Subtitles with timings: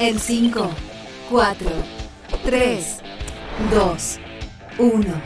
[0.00, 0.70] En 5,
[1.28, 1.70] 4,
[2.44, 3.00] 3,
[3.74, 4.20] 2,
[4.78, 5.22] 1.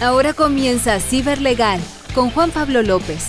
[0.00, 1.78] Ahora comienza Ciberlegal
[2.14, 3.28] con Juan Pablo López.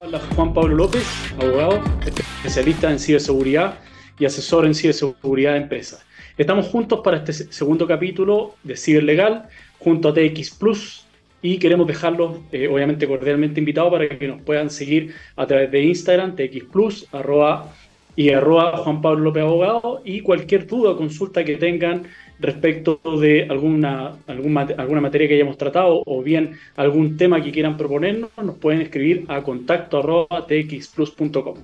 [0.00, 1.06] Hola, Juan Pablo López,
[1.40, 3.78] abogado, especialista en ciberseguridad
[4.18, 6.04] y asesor en ciberseguridad de empresas.
[6.36, 9.48] Estamos juntos para este segundo capítulo de Ciberlegal
[9.78, 11.07] junto a TX Plus
[11.40, 15.82] y queremos dejarlos eh, obviamente cordialmente invitados para que nos puedan seguir a través de
[15.84, 17.72] Instagram, TX Plus, arroba
[18.16, 22.02] y arroba Juan Pablo López Abogado y cualquier duda o consulta que tengan
[22.40, 27.76] respecto de alguna, alguna, alguna materia que hayamos tratado o bien algún tema que quieran
[27.76, 31.58] proponernos, nos pueden escribir a contacto arroba txplus.com.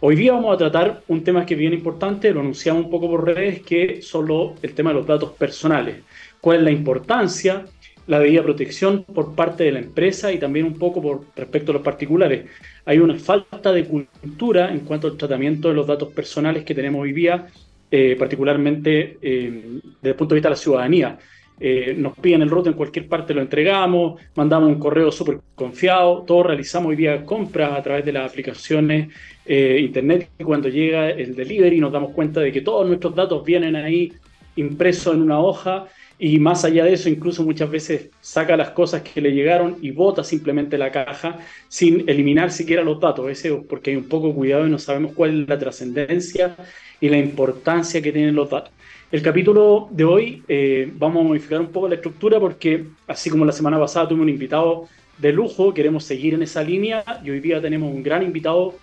[0.00, 3.08] Hoy día vamos a tratar un tema que es bien importante, lo anunciamos un poco
[3.08, 6.02] por redes, que es solo el tema de los datos personales.
[6.40, 7.64] ¿Cuál es la importancia?
[8.06, 11.74] La debida protección por parte de la empresa y también un poco por respecto a
[11.74, 12.46] los particulares.
[12.84, 17.02] Hay una falta de cultura en cuanto al tratamiento de los datos personales que tenemos
[17.02, 17.46] hoy día,
[17.90, 19.62] eh, particularmente eh,
[20.00, 21.18] desde el punto de vista de la ciudadanía.
[21.60, 26.24] Eh, nos piden el roto en cualquier parte, lo entregamos, mandamos un correo súper confiado,
[26.26, 29.08] todos realizamos hoy día compras a través de las aplicaciones
[29.46, 33.76] internet y cuando llega el delivery nos damos cuenta de que todos nuestros datos vienen
[33.76, 34.10] ahí
[34.56, 35.86] impresos en una hoja
[36.26, 39.90] y más allá de eso, incluso muchas veces saca las cosas que le llegaron y
[39.90, 41.36] bota simplemente la caja
[41.68, 45.42] sin eliminar siquiera los datos, ese porque hay un poco cuidado y no sabemos cuál
[45.42, 46.56] es la trascendencia
[46.98, 48.72] y la importancia que tienen los datos.
[49.12, 53.44] El capítulo de hoy eh, vamos a modificar un poco la estructura porque así como
[53.44, 57.40] la semana pasada tuvimos un invitado de lujo, queremos seguir en esa línea y hoy
[57.40, 58.76] día tenemos un gran invitado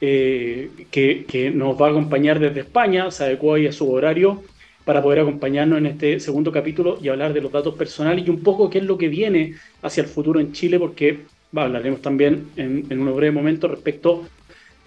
[0.00, 4.44] eh, que, que, nos va a acompañar desde España, se adecuó ahí a su horario
[4.88, 8.42] para poder acompañarnos en este segundo capítulo y hablar de los datos personales y un
[8.42, 12.86] poco qué es lo que viene hacia el futuro en Chile, porque hablaremos también en,
[12.88, 14.24] en un breve momento respecto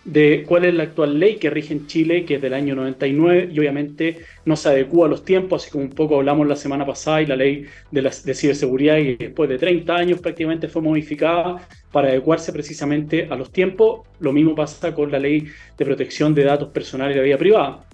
[0.03, 3.49] de cuál es la actual ley que rige en Chile, que es del año 99
[3.53, 6.83] y obviamente no se adecua a los tiempos, así como un poco hablamos la semana
[6.83, 12.07] pasada y la ley de ciberseguridad y después de 30 años prácticamente fue modificada para
[12.07, 14.07] adecuarse precisamente a los tiempos.
[14.19, 15.45] Lo mismo pasa con la ley
[15.77, 17.85] de protección de datos personales y la vida privada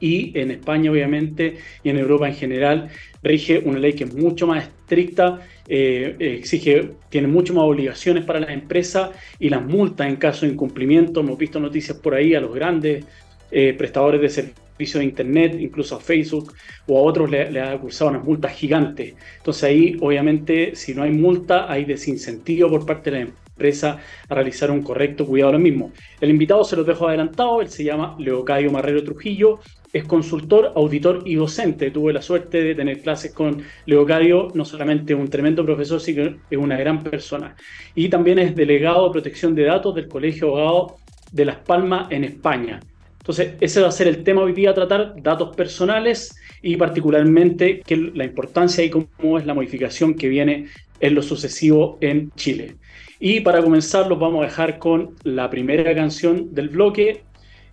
[0.00, 2.88] y en España obviamente y en Europa en general
[3.22, 8.40] rige una ley que es mucho más estricta, eh, exige, tiene mucho más obligaciones para
[8.40, 11.20] las empresas y las multas en caso de incumplimiento.
[11.20, 13.04] Hemos visto noticias por ahí a los grandes
[13.50, 16.52] eh, prestadores de servicios de Internet, incluso a Facebook
[16.86, 19.14] o a otros le, le ha acusado unas multas gigantes.
[19.38, 24.34] Entonces ahí obviamente si no hay multa hay desincentivo por parte de la empresa a
[24.34, 25.92] realizar un correcto cuidado lo mismo.
[26.20, 29.60] El invitado se los dejo adelantado, él se llama Leocadio Marrero Trujillo,
[29.92, 31.90] es consultor, auditor y docente.
[31.90, 36.58] Tuve la suerte de tener clases con Leocadio, no solamente un tremendo profesor, sino es
[36.58, 37.56] una gran persona.
[37.94, 40.96] Y también es delegado de protección de datos del Colegio Abogado
[41.32, 42.80] de Las Palmas en España.
[43.18, 47.96] Entonces, ese va a ser el tema hoy día, tratar datos personales y particularmente que
[47.96, 50.66] la importancia y cómo es la modificación que viene
[51.00, 52.76] en lo sucesivo en Chile.
[53.18, 57.22] Y para comenzar los vamos a dejar con la primera canción del bloque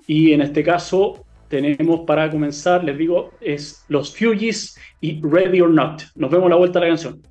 [0.08, 1.23] y en este caso
[1.54, 6.02] tenemos para comenzar, les digo, es Los Fugees y Ready or Not.
[6.16, 7.22] Nos vemos la vuelta a la canción.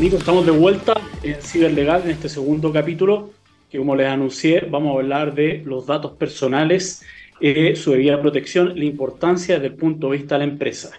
[0.00, 3.32] Nico, estamos de vuelta en Ciberlegal en este segundo capítulo
[3.68, 7.04] que como les anuncié vamos a hablar de los datos personales,
[7.42, 10.92] eh, su debida protección, la importancia desde el punto de vista de la empresa.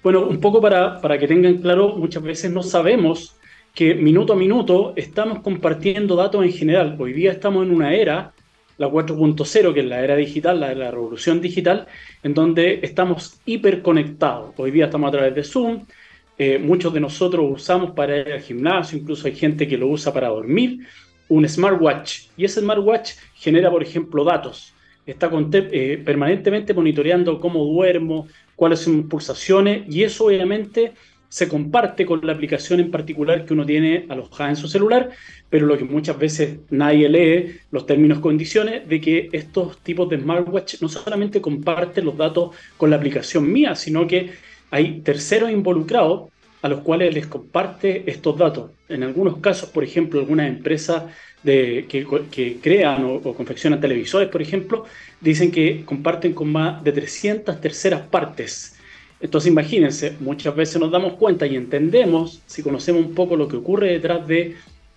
[0.00, 3.36] Bueno, un poco para, para que tengan claro, muchas veces no sabemos
[3.74, 6.94] que minuto a minuto estamos compartiendo datos en general.
[7.00, 8.32] Hoy día estamos en una era,
[8.80, 11.86] la 4.0, que es la era digital, la, la revolución digital,
[12.22, 14.54] en donde estamos hiperconectados.
[14.56, 15.84] Hoy día estamos a través de Zoom,
[16.38, 20.14] eh, muchos de nosotros usamos para ir al gimnasio, incluso hay gente que lo usa
[20.14, 20.86] para dormir,
[21.28, 22.28] un smartwatch.
[22.38, 24.72] Y ese smartwatch genera, por ejemplo, datos.
[25.04, 30.94] Está eh, permanentemente monitoreando cómo duermo, cuáles son mis pulsaciones, y eso obviamente
[31.30, 35.10] se comparte con la aplicación en particular que uno tiene alojada en su celular,
[35.48, 40.18] pero lo que muchas veces nadie lee, los términos condiciones, de que estos tipos de
[40.18, 44.32] smartwatch no solamente comparten los datos con la aplicación mía, sino que
[44.72, 46.30] hay terceros involucrados
[46.62, 48.72] a los cuales les comparte estos datos.
[48.88, 51.04] En algunos casos, por ejemplo, algunas empresas
[51.44, 54.84] de, que, crean o, o, confeccionan televisores, por ejemplo,
[55.20, 58.79] dicen que comparten con más de 300 terceras partes
[59.20, 63.56] entonces imagínense, muchas veces nos damos cuenta y entendemos, si conocemos un poco lo que
[63.56, 64.56] ocurre detrás de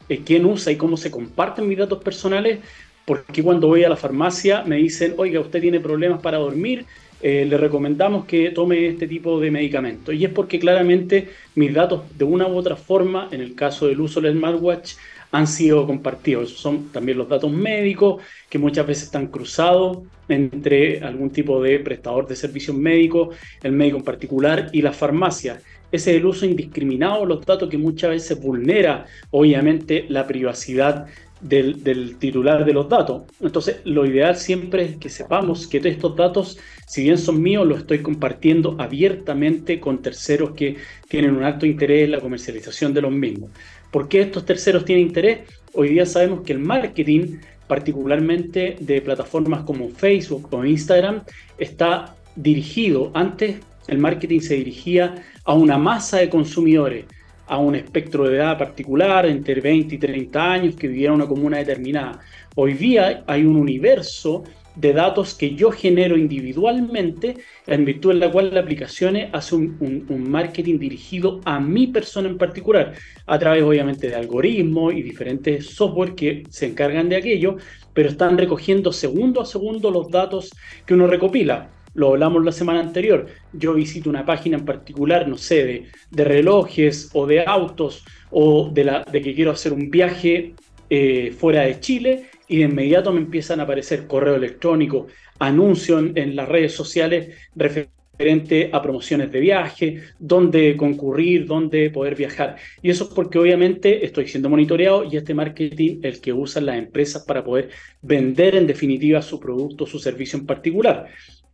[0.09, 2.59] eh, quién usa y cómo se comparten mis datos personales,
[3.05, 6.85] porque cuando voy a la farmacia me dicen, oiga, usted tiene problemas para dormir,
[7.21, 10.15] eh, le recomendamos que tome este tipo de medicamentos.
[10.15, 13.99] Y es porque claramente mis datos de una u otra forma, en el caso del
[13.99, 14.93] uso del smartwatch,
[15.31, 16.49] han sido compartidos.
[16.49, 19.99] Esos son también los datos médicos que muchas veces están cruzados
[20.29, 25.59] entre algún tipo de prestador de servicios médicos, el médico en particular y la farmacia.
[25.91, 31.05] Ese es el uso indiscriminado de los datos que muchas veces vulnera, obviamente, la privacidad
[31.43, 33.23] del, titular de los datos.
[33.41, 37.67] Entonces, lo ideal siempre es que sepamos que todos estos datos, si bien son míos,
[37.67, 40.77] los estoy compartiendo abiertamente con terceros que
[41.07, 43.51] tienen un alto interés en la comercialización de los mismos.
[43.91, 45.41] ¿Por qué estos terceros tienen interés?
[45.73, 47.37] Hoy día sabemos que el marketing,
[47.67, 51.23] particularmente de plataformas como Facebook o Instagram,
[51.57, 53.57] está dirigido, antes
[53.87, 57.05] el marketing se dirigía a una masa de consumidores,
[57.47, 61.27] a un espectro de edad particular, entre 20 y 30 años, que vivían en una
[61.27, 62.19] comuna determinada.
[62.55, 64.43] Hoy día hay un universo
[64.75, 67.37] de datos que yo genero individualmente,
[67.67, 72.37] en virtud de la cual la aplicación hace un, marketing dirigido a mi persona en
[72.37, 72.93] particular,
[73.25, 77.57] a través obviamente de algoritmos y diferentes software que se encargan de aquello,
[77.93, 80.51] pero están recogiendo segundo a segundo los datos
[80.85, 81.69] que uno recopila.
[81.95, 87.11] Lo hablamos la semana anterior, yo visito una página en particular, no sé, de, relojes
[87.13, 90.55] o de autos o de, la, de que quiero hacer un viaje
[90.89, 95.07] eh, fuera de Chile y de inmediato me empiezan a aparecer correo electrónico,
[95.39, 102.57] anuncios en, las redes sociales referente a promociones de viaje, dónde concurrir, dónde poder viajar.
[102.81, 106.77] Y eso es porque obviamente estoy siendo monitoreado y este marketing el que usan las
[106.77, 107.69] empresas para poder
[108.01, 111.07] vender en definitiva su producto su servicio en particular.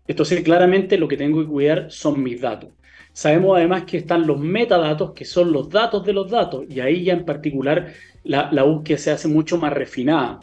[0.08, 2.72] Entonces, claramente lo que tengo que cuidar son mis datos.
[3.14, 7.04] Sabemos además que están los metadatos, que son los datos de los datos, y ahí
[7.04, 7.94] ya en particular
[8.24, 10.40] la, búsqueda se hace mucho más refinada.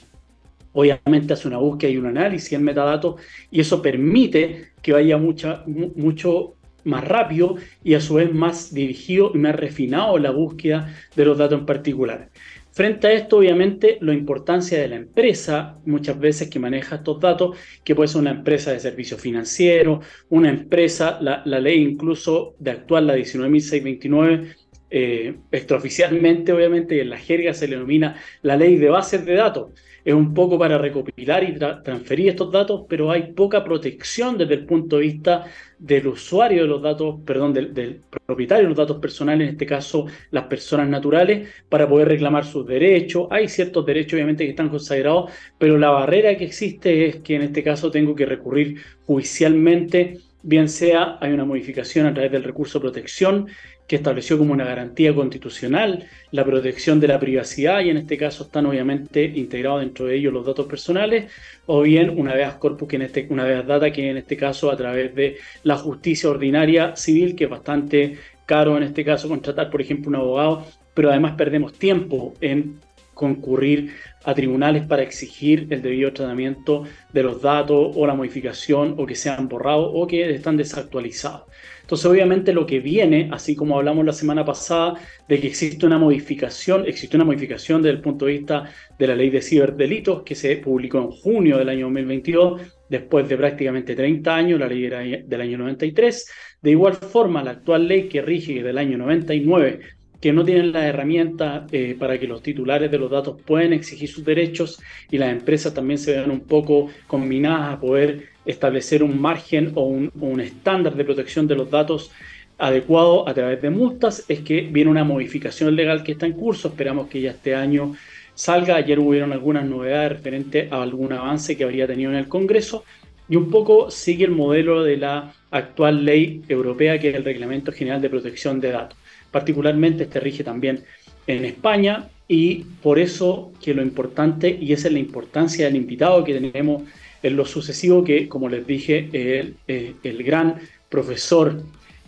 [0.78, 3.19] Obviamente hace una búsqueda y un análisis en metadatos,
[3.50, 9.32] y eso permite que vaya mucha, mucho más rápido y a su vez más dirigido
[9.34, 12.28] y más refinado la búsqueda de los datos en particular.
[12.73, 17.56] Frente a esto, obviamente, la importancia de la empresa, muchas veces que maneja estos datos,
[17.82, 23.06] que puede ser una empresa de servicios financieros, una empresa, la, ley incluso de actual,
[23.06, 24.55] la 19.629,
[24.90, 29.34] eh, extraoficialmente, obviamente, y en la jerga se le denomina la ley de bases de
[29.37, 29.70] datos
[30.06, 34.64] es un poco para recopilar y transferir estos datos, pero hay poca protección desde el
[34.64, 35.47] punto de vista
[35.81, 40.06] del usuario de los datos, perdón, del, propietario de los datos personales, en este caso
[40.31, 43.26] las personas naturales, para poder reclamar sus derechos.
[43.32, 47.43] Hay ciertos derechos obviamente que están consagrados, pero la barrera que existe es que en
[47.43, 52.79] este caso tengo que recurrir judicialmente bien sea hay una modificación a través del recurso
[52.79, 53.49] de protección
[53.87, 58.44] que estableció como una garantía constitucional la protección de la privacidad y en este caso
[58.44, 61.31] están obviamente integrados dentro de ellos los datos personales
[61.67, 64.71] o bien una vez corpus que en este una vez data que en este caso
[64.71, 69.71] a través de la justicia ordinaria civil que es bastante caro en este caso contratar
[69.71, 72.81] por ejemplo un abogado pero además perdemos tiempo en
[73.17, 73.94] concurrir
[74.25, 79.15] a tribunales para exigir el debido tratamiento de los datos o la modificación o que
[79.15, 81.44] sean borrados o que están desactualizados.
[81.87, 84.94] Entonces, obviamente lo que viene, así como hablamos la semana pasada,
[85.29, 88.65] de que existe una modificación, existe una modificación desde el punto de vista
[88.99, 92.61] de la ley de ciberdelitos que se publicó en junio del año 2022,
[92.91, 96.29] después de prácticamente 30 años, la ley era del año 93.
[96.61, 99.79] De igual forma, la actual ley que rige del año 99
[100.21, 104.08] que no tienen las herramientas eh, para que los titulares de los datos puedan exigir
[104.08, 109.20] sus derechos y las empresas también se vean un poco combinadas a poder establecer un
[109.20, 112.10] margen o un, estándar de protección de los datos
[112.58, 116.69] adecuado a través de multas, es que viene una modificación legal que está en curso,
[116.69, 117.94] esperamos que ya este año
[118.34, 122.84] salga, ayer hubieron algunas novedades referente a algún avance que habría tenido en el Congreso.
[123.29, 127.72] Y un poco sigue el modelo de la actual ley europea que es el Reglamento
[127.72, 128.96] General de Protección de Datos.
[129.31, 130.84] Particularmente este rige también
[131.26, 136.24] en España y por eso que lo importante, y esa es la importancia del invitado
[136.24, 136.82] que tenemos
[137.27, 140.56] en lo sucesivo, que como les dije, el, eh, gran
[140.89, 141.63] profesor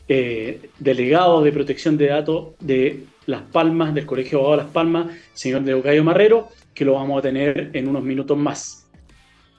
[0.09, 5.07] eh, delegado de protección de datos de Las Palmas, del Colegio de Abogados Las Palmas,
[5.35, 8.89] señor Leocayo Marrero, que lo vamos a tener en unos minutos más.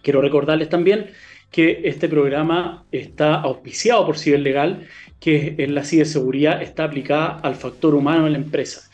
[0.02, 1.08] Quiero recordarles también
[1.52, 4.88] que este programa está auspiciado por Ciberlegal
[5.20, 8.89] que en la ciberseguridad está aplicada al factor humano en la empresa.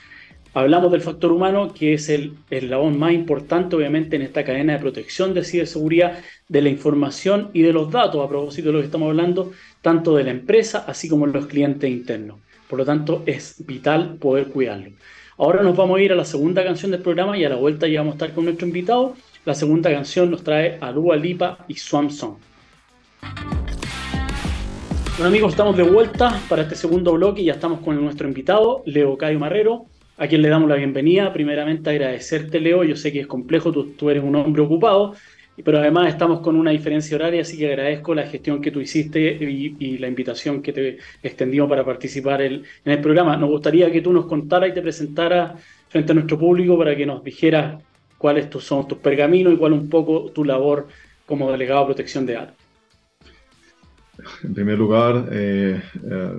[0.56, 4.80] Hablamos del factor humano, que es el eslabón más importante, obviamente, en esta cadena de
[4.80, 8.86] protección de ciberseguridad de la información y de los datos, a propósito de lo que
[8.86, 12.38] estamos hablando, tanto de la empresa así como de los clientes internos.
[12.70, 14.92] Por lo tanto, es vital poder cuidarlo.
[15.38, 17.86] Ahora nos vamos a ir a la segunda canción del programa y a la vuelta
[17.90, 19.14] ya vamos a estar con nuestro invitado.
[19.44, 22.38] La segunda canción nos trae a Dua Lipa y Swam Song.
[25.18, 28.84] Bueno amigos, estamos de vuelta para este segundo bloque y ya estamos con nuestro invitado,
[28.86, 31.34] Leo Cayo Marrero, a quien le damos la bienvenida.
[31.34, 35.16] Primeramente agradecerte, Leo, yo sé que es complejo, tú, eres un hombre ocupado,
[35.64, 39.20] pero además estamos con una diferencia horaria, así que agradezco la gestión que tú hiciste
[39.22, 43.38] y, la invitación que te extendimos para participar en el programa.
[43.38, 47.06] Nos gustaría que tú nos contaras y te presentaras frente a nuestro público para que
[47.06, 47.82] nos dijeras
[48.18, 50.88] cuáles son tus pergaminos y cuál un poco tu labor
[51.26, 52.56] como delegado de protección de datos.
[54.44, 56.32] En primer lugar, eh, eh,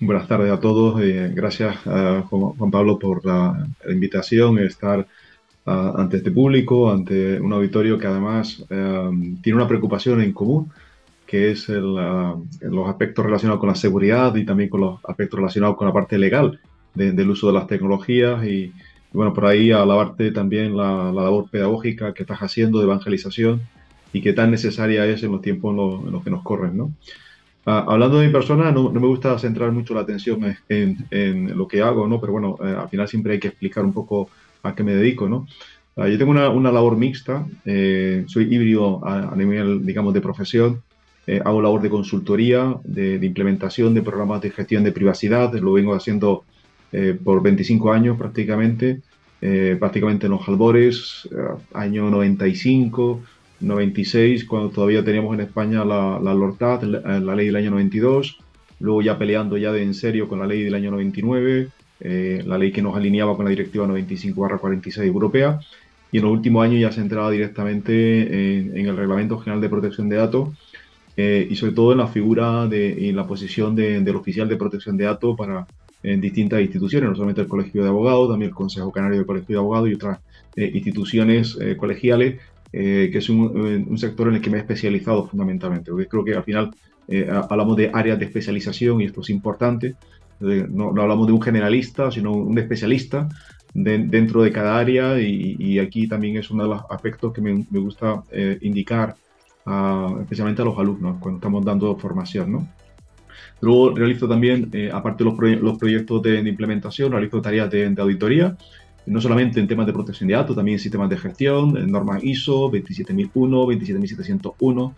[0.00, 1.00] buenas tardes a todos.
[1.02, 5.06] Eh, gracias a Juan Pablo por la, invitación, estar
[5.64, 10.70] ante este público, ante un auditorio que además tiene una preocupación en común,
[11.26, 15.88] que es los aspectos relacionados con la seguridad y también con los aspectos relacionados con
[15.88, 16.60] la parte legal
[16.94, 18.72] del uso de las tecnologías y,
[19.12, 23.62] bueno, por ahí alabarte también la, la labor pedagógica que estás haciendo de evangelización
[24.12, 26.92] y que tan necesaria es en los tiempos en los, que nos corren, ¿no?
[27.68, 31.58] Ah, hablando de mi persona, no, no, me gusta centrar mucho la atención en, en,
[31.58, 32.20] lo que hago, ¿no?
[32.20, 34.30] Pero bueno, eh, al final siempre hay que explicar un poco
[34.62, 35.48] a qué me dedico, ¿no?
[35.96, 40.82] Ah, yo tengo una, una, labor mixta, eh, soy híbrido a, nivel, digamos, de profesión,
[41.26, 45.72] eh, hago labor de consultoría, de, de, implementación de programas de gestión de privacidad, lo
[45.72, 46.44] vengo haciendo
[47.24, 49.02] por 25 años prácticamente,
[49.78, 51.28] prácticamente en los albores,
[51.74, 53.20] año 95,
[53.60, 58.38] 96, cuando todavía teníamos en España la, la LORTAD, la, ley del año 92,
[58.80, 61.68] luego ya peleando ya de en serio con la ley del año 99,
[62.00, 65.60] eh, la ley que nos alineaba con la directiva 95-46 europea,
[66.12, 70.08] y en los últimos años ya se entraba directamente en, el Reglamento General de Protección
[70.08, 70.50] de Datos,
[71.16, 74.98] eh, y sobre todo en la figura de, en la posición del oficial de protección
[74.98, 75.66] de datos para
[76.02, 79.56] en distintas instituciones, no solamente el Colegio de Abogados, también el Consejo Canario del Colegio
[79.56, 80.20] de Abogados y otras
[80.54, 82.36] eh, instituciones colegiales
[82.78, 86.22] eh, que es un, un, sector en el que me he especializado fundamentalmente, porque creo
[86.22, 86.74] que al final
[87.08, 89.94] eh, hablamos de áreas de especialización y esto es importante.
[90.40, 93.30] No, no, hablamos de un generalista, sino un especialista
[93.72, 97.40] de, dentro de cada área y, y, aquí también es uno de los aspectos que
[97.40, 99.16] me, me gusta eh, indicar,
[99.64, 102.52] a, especialmente a los alumnos cuando estamos dando formación.
[102.52, 102.68] ¿no?
[103.62, 108.02] Luego realizo también, aparte de los, los proyectos de, de, implementación, realizo tareas de, de
[108.02, 108.54] auditoría
[109.06, 112.68] no solamente en temas de protección de datos, también en sistemas de gestión, normas ISO
[112.70, 114.94] 27001, 27701,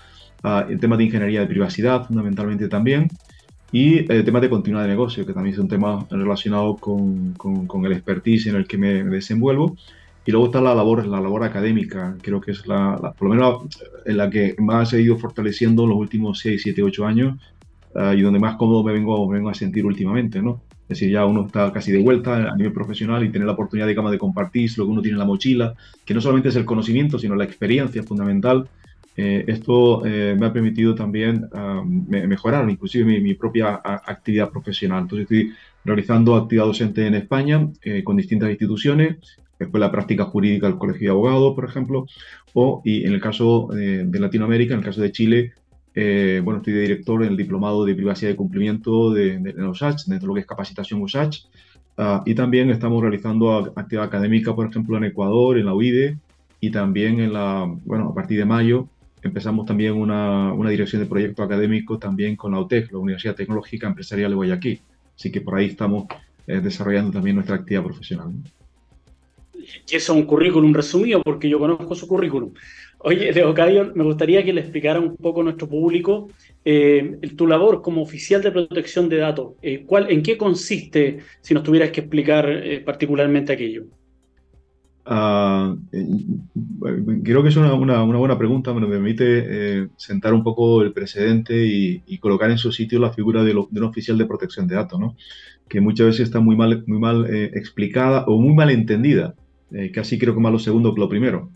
[0.69, 3.09] en temas de ingeniería de privacidad fundamentalmente también,
[3.71, 7.85] y eh, temas de continuidad de negocio, que también es un tema relacionado con, con,
[7.85, 9.77] el expertise en el que me, desenvuelvo.
[10.25, 13.63] Y luego está la labor, la labor académica, creo que es la, por lo menos
[14.05, 17.39] en la que más he ido fortaleciendo en los últimos 6, 7, 8 años
[17.95, 20.61] ah, y donde más cómodo me vengo, me vengo a sentir últimamente, ¿no?
[20.89, 23.87] Es decir, ya uno está casi de vuelta a nivel profesional y tener la oportunidad,
[23.87, 25.75] digamos, de compartir lo que uno tiene en la mochila,
[26.07, 28.67] que no solamente es el conocimiento, sino la experiencia fundamental.
[29.15, 31.47] Eh, esto eh, me ha permitido también
[32.09, 35.03] mejorar inclusive mi, propia actividad profesional.
[35.03, 35.53] Entonces estoy
[35.85, 39.17] realizando actividad docente en España eh, con distintas instituciones,
[39.59, 42.07] después la práctica jurídica del Colegio de Abogados, por ejemplo,
[42.55, 45.53] o y en el caso de Latinoamérica, en el caso de Chile,
[46.01, 50.05] eh, bueno, estoy de director en el diplomado de privacidad y cumplimiento de, de, OSACH,
[50.07, 51.41] dentro de lo que es capacitación OSACH.
[51.97, 56.17] Ah, y también estamos realizando actividad académica, por ejemplo, en Ecuador, en la UIDE,
[56.61, 58.87] y también en la, bueno, a partir de mayo
[59.23, 63.89] empezamos también una, una dirección de proyecto académico también con la UTEC, la Universidad Tecnológica
[63.89, 64.81] Empresarial de Guayaquil.
[65.17, 66.07] Así que por ahí estamos
[66.47, 68.31] eh, desarrollando también nuestra actividad profesional.
[69.91, 72.53] Y eso es un currículum resumido, porque yo conozco su currículum.
[73.01, 76.29] Oye, Leocadio, me gustaría que le explicara un poco a nuestro público
[76.65, 79.53] eh, tu labor como oficial de protección de datos.
[79.63, 83.85] Eh, ¿cuál, ¿En qué consiste, si nos tuvieras que explicar eh, particularmente aquello?
[85.07, 85.79] Uh,
[87.23, 91.65] creo que es una, una, una, buena pregunta, me permite sentar un poco el precedente
[91.65, 94.67] y, y, colocar en su sitio la figura de, lo, de, un oficial de protección
[94.67, 95.17] de datos, ¿no?
[95.67, 99.35] que muchas veces está muy mal, muy mal explicada o muy mal entendida,
[99.95, 101.51] casi creo que más lo segundo que lo primero.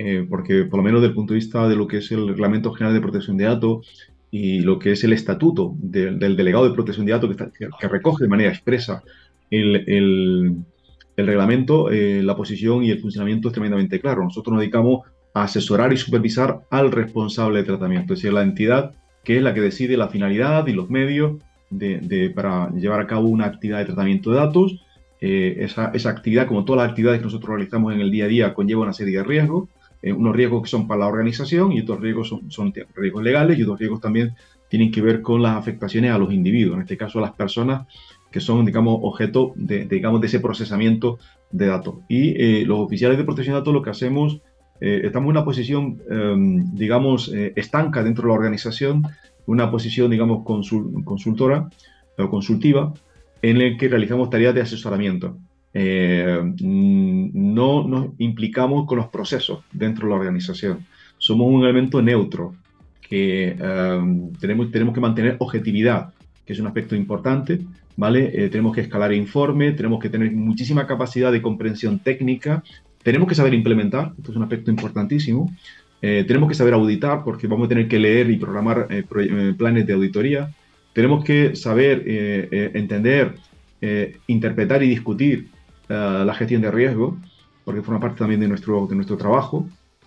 [0.00, 2.28] Eh, porque por lo menos desde el punto de vista de lo que es el
[2.28, 6.72] Reglamento General de Protección de Datos y lo que es el estatuto del delegado de
[6.72, 9.02] protección de datos que, recoge de manera expresa
[9.50, 10.62] el,
[11.16, 14.22] reglamento, eh, la posición y el funcionamiento es tremendamente claro.
[14.22, 15.00] Nosotros nos dedicamos
[15.34, 19.52] a asesorar y supervisar al responsable de tratamiento, es decir, la entidad que es la
[19.52, 21.42] que decide la finalidad y los medios
[22.36, 24.80] para llevar a cabo una actividad de tratamiento de datos.
[25.20, 28.28] Eh, esa, esa, actividad, como todas las actividades que nosotros realizamos en el día a
[28.28, 29.68] día, conlleva una serie de riesgos
[30.02, 33.58] eh, unos riesgos que son para la organización y otros riesgos son, son, riesgos legales
[33.58, 34.34] y otros riesgos también
[34.68, 37.86] tienen que ver con las afectaciones a los individuos, en este caso a las personas
[38.30, 41.18] que son, digamos, objeto de, digamos, de ese procesamiento
[41.50, 41.96] de datos.
[42.08, 44.42] Y eh, los oficiales de protección de datos lo que hacemos,
[44.80, 49.02] eh, estamos en una posición, em, digamos, estanca dentro de la organización
[49.46, 51.70] una posición, digamos, consultora
[52.18, 52.92] o consultiva
[53.40, 55.38] en la que realizamos tareas de asesoramiento.
[55.74, 60.86] Eh, no nos implicamos con los procesos dentro de la organización.
[61.18, 62.54] Somos un elemento neutro
[63.00, 66.14] que eh, tenemos, tenemos que mantener objetividad,
[66.46, 67.60] que es un aspecto importante,
[67.96, 68.30] ¿vale?
[68.32, 72.62] Eh, tenemos que escalar informe, tenemos que tener muchísima capacidad de comprensión técnica,
[73.02, 75.50] tenemos que saber implementar, esto es un aspecto importantísimo,
[76.00, 78.86] tenemos que saber auditar porque vamos a tener que leer y programar
[79.56, 80.48] planes de auditoría,
[80.92, 83.34] tenemos que saber entender,
[84.28, 85.48] interpretar y discutir
[85.88, 87.16] la gestión de riesgo,
[87.64, 89.66] porque forma parte también de nuestro, de nuestro trabajo,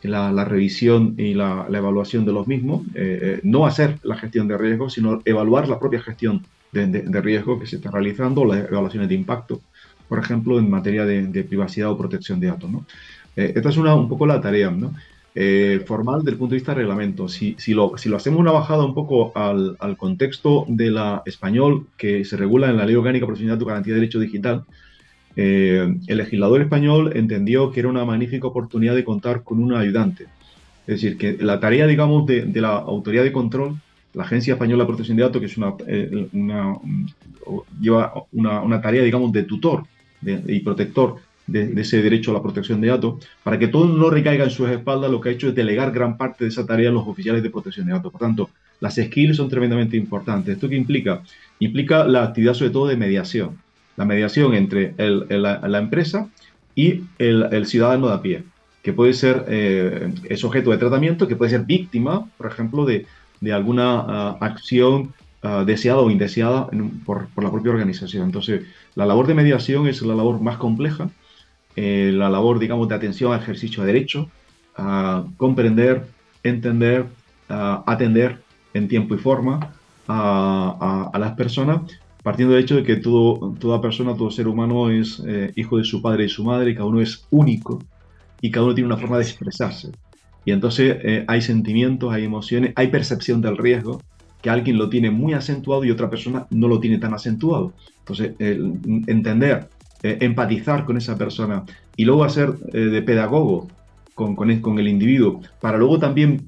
[0.10, 4.58] la, revisión y la, evaluación de los mismos, eh, eh, no hacer la gestión de
[4.58, 9.10] riesgo, sino evaluar la propia gestión de, de, riesgo que se está realizando, las evaluaciones
[9.10, 9.62] de impacto,
[10.08, 12.70] por ejemplo, en materia de, de privacidad o protección de datos.
[12.70, 12.86] ¿no?
[13.36, 14.94] Eh, esta es una, un poco la tarea ¿no?
[15.86, 17.28] formal del punto de vista de reglamento.
[17.30, 21.22] Si, si, lo, si lo hacemos una bajada un poco al, al contexto de la
[21.26, 24.64] español que se regula en la Ley Orgánica de Protección de Garantía de Derecho Digital,
[25.36, 30.26] eh, el legislador español entendió que era una magnífica oportunidad de contar con un ayudante.
[30.88, 33.76] Es decir, que la tarea, digamos, de, la autoridad de control,
[34.14, 36.28] la Agencia Española de Protección de Datos, que es una, eh,
[37.80, 39.86] lleva una, tarea, digamos, de tutor
[40.24, 41.16] y protector
[41.48, 44.70] de, ese derecho a la protección de datos, para que todo no recaiga en sus
[44.70, 47.42] espaldas, lo que ha hecho es delegar gran parte de esa tarea a los oficiales
[47.42, 48.12] de protección de datos.
[48.12, 50.56] Por tanto, las skills son tremendamente importantes.
[50.56, 51.24] ¿Esto qué implica?
[51.60, 53.58] Implica la actividad sobre todo de mediación
[54.02, 56.28] la mediación entre la, empresa
[56.74, 58.44] y el, ciudadano de a pie,
[58.82, 63.06] que puede ser eh, es objeto de tratamiento, que puede ser víctima, por ejemplo, de,
[63.52, 66.68] alguna ah, acción ah, deseada o indeseada
[67.06, 68.24] por, la propia organización.
[68.26, 68.64] Entonces,
[68.96, 71.12] la labor de mediación es la labor más compleja,
[71.76, 74.32] eh, la labor, digamos, de atención al ejercicio de derecho,
[74.76, 76.08] a comprender,
[76.42, 77.06] entender,
[77.50, 78.40] atender
[78.74, 79.74] en tiempo y forma
[80.08, 81.82] a, a las personas
[82.24, 85.84] partiendo del hecho de que todo, toda persona, todo ser humano es eh, hijo de
[85.84, 87.80] su padre y su madre, y cada uno es único
[88.42, 89.92] y cada uno tiene una forma de expresarse.
[90.46, 94.02] Y entonces eh, hay sentimientos, hay emociones, hay percepción del riesgo,
[94.42, 97.74] que alguien lo tiene muy acentuado y otra persona no lo tiene tan acentuado.
[98.00, 99.70] Entonces, entender,
[100.02, 101.64] eh, empatizar con esa persona
[101.96, 103.68] y luego hacer de pedagogo
[104.16, 106.42] con, con, con el individuo, para luego también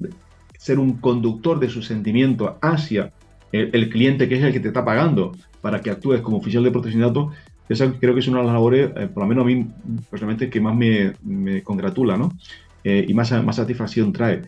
[0.58, 3.12] ser un conductor de su sentimiento hacia
[3.52, 5.32] el, cliente que es el que te está pagando
[5.64, 7.32] para que actúes como oficial de protección de datos,
[7.70, 9.66] esa creo que es una de las labores, eh, por lo menos a mí
[10.10, 12.34] personalmente, que más me, me congratula, ¿no?
[12.84, 14.42] Eh, y más, más satisfacción trae,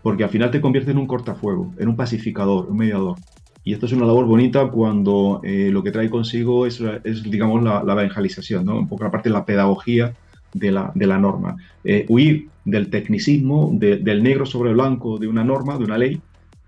[0.00, 3.16] porque al final te convierte en un cortafuego, en un pacificador, un mediador.
[3.64, 7.64] Y esto es una labor bonita cuando eh, lo que trae consigo es, es digamos,
[7.64, 8.78] la, la, evangelización, ¿no?
[8.78, 10.14] Un poco la parte de la pedagogía
[10.54, 11.56] de la, de la norma.
[12.06, 16.20] huir del tecnicismo, del negro sobre blanco de una norma, de una ley,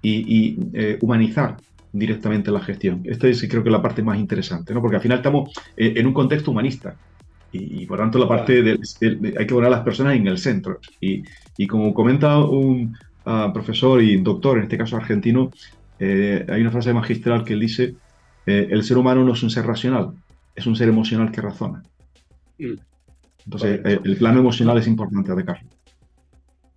[0.02, 0.58] y, y
[1.00, 1.56] humanizar
[1.92, 3.02] directamente la gestión.
[3.04, 4.80] Esta es creo que la parte más interesante, ¿no?
[4.80, 6.96] porque al final estamos eh, en un contexto humanista
[7.54, 8.80] y, por tanto la parte de,
[9.38, 10.80] hay que poner a las personas en el centro.
[11.02, 11.22] Y,
[11.58, 15.50] y como comenta un ah, profesor y doctor, en este caso argentino,
[15.98, 17.94] eh, hay una frase magistral que él dice,
[18.46, 20.12] eh, el ser humano no es un ser racional,
[20.56, 21.82] es un ser emocional que razona.
[22.58, 22.72] Mm.
[23.44, 25.68] Entonces, el plano emocional es importante atacarlo.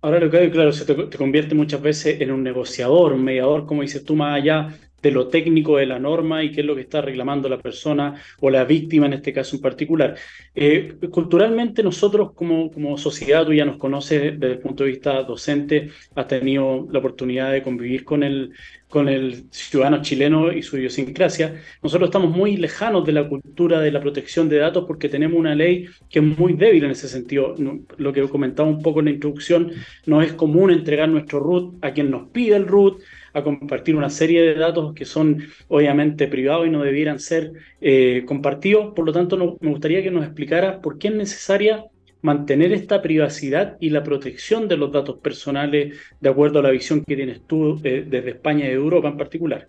[0.02, 3.24] Ahora lo que hay, claro, se te, te, convierte muchas veces en un negociador, un
[3.24, 4.76] mediador, como dices tú, más allá
[5.06, 8.20] de lo técnico de la norma y qué es lo que está reclamando la persona
[8.40, 10.16] o la víctima en este caso en particular.
[10.54, 15.22] Eh, culturalmente nosotros como, como sociedad, tú ya nos conoces desde el punto de vista
[15.22, 18.52] docente, has tenido la oportunidad de convivir con el,
[18.88, 21.60] con el ciudadano chileno y su idiosincrasia.
[21.82, 25.54] Nosotros estamos muy lejanos de la cultura de la protección de datos porque tenemos una
[25.54, 27.54] ley que es muy débil en ese sentido.
[27.96, 29.72] Lo que comentaba un poco en la introducción,
[30.06, 33.00] no es común entregar nuestro root a quien nos pide el root,
[33.36, 38.24] a compartir una serie de datos que son obviamente privados y no debieran ser eh,
[38.26, 38.94] compartidos.
[38.94, 41.84] Por lo tanto, me gustaría que nos explicara por qué es necesaria
[42.22, 47.04] mantener esta privacidad y la protección de los datos personales de acuerdo a la visión
[47.06, 49.68] que tienes tú eh, desde España y Europa en particular.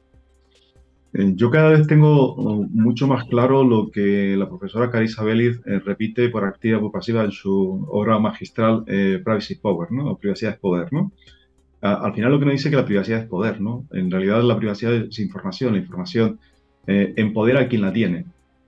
[1.12, 5.60] Eh, yo cada vez tengo uh, mucho más claro lo que la profesora Carissa Vélez
[5.66, 10.12] repite por activa y por pasiva en su obra magistral Privacy Power, ¿no?
[10.12, 11.12] O privacidad es poder, ¿no?
[11.82, 13.86] Al final lo que nos dice es que la privacidad es poder, ¿no?
[13.92, 16.40] En realidad la privacidad es información, la información
[16.88, 18.26] eh, empodera a quien la tiene.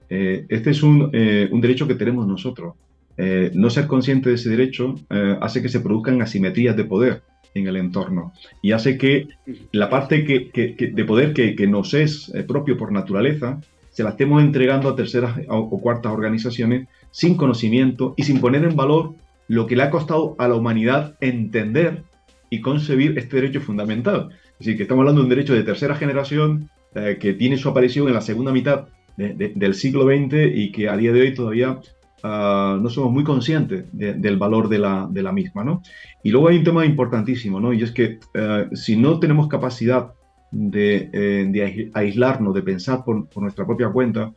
[0.09, 2.73] Eh, este es un, eh, un, derecho que tenemos nosotros.
[3.17, 4.95] Eh, no ser consciente de ese derecho
[5.41, 7.21] hace que se produzcan asimetrías de poder
[7.53, 9.27] en el entorno y hace que
[9.73, 14.41] la parte que, de poder que, que, nos es propio por naturaleza se la estemos
[14.41, 19.15] entregando a terceras o cuartas organizaciones sin conocimiento y sin poner en valor
[19.49, 22.03] lo que le ha costado a la humanidad entender
[22.49, 25.95] y concebir este derecho fundamental, Es decir, que estamos hablando de un derecho de tercera
[25.95, 30.87] generación eh, que tiene su aparición en la segunda mitad del siglo XX y que
[30.87, 31.77] a día de hoy todavía
[32.23, 35.65] ah, no somos muy conscientes del valor de la, de la, misma.
[35.65, 35.81] ¿no?
[36.23, 37.73] Y luego hay un tema importantísimo, ¿no?
[37.73, 40.13] y es que eh, si no tenemos capacidad
[40.51, 44.31] de, eh, de aislarnos, de pensar por, nuestra propia cuenta,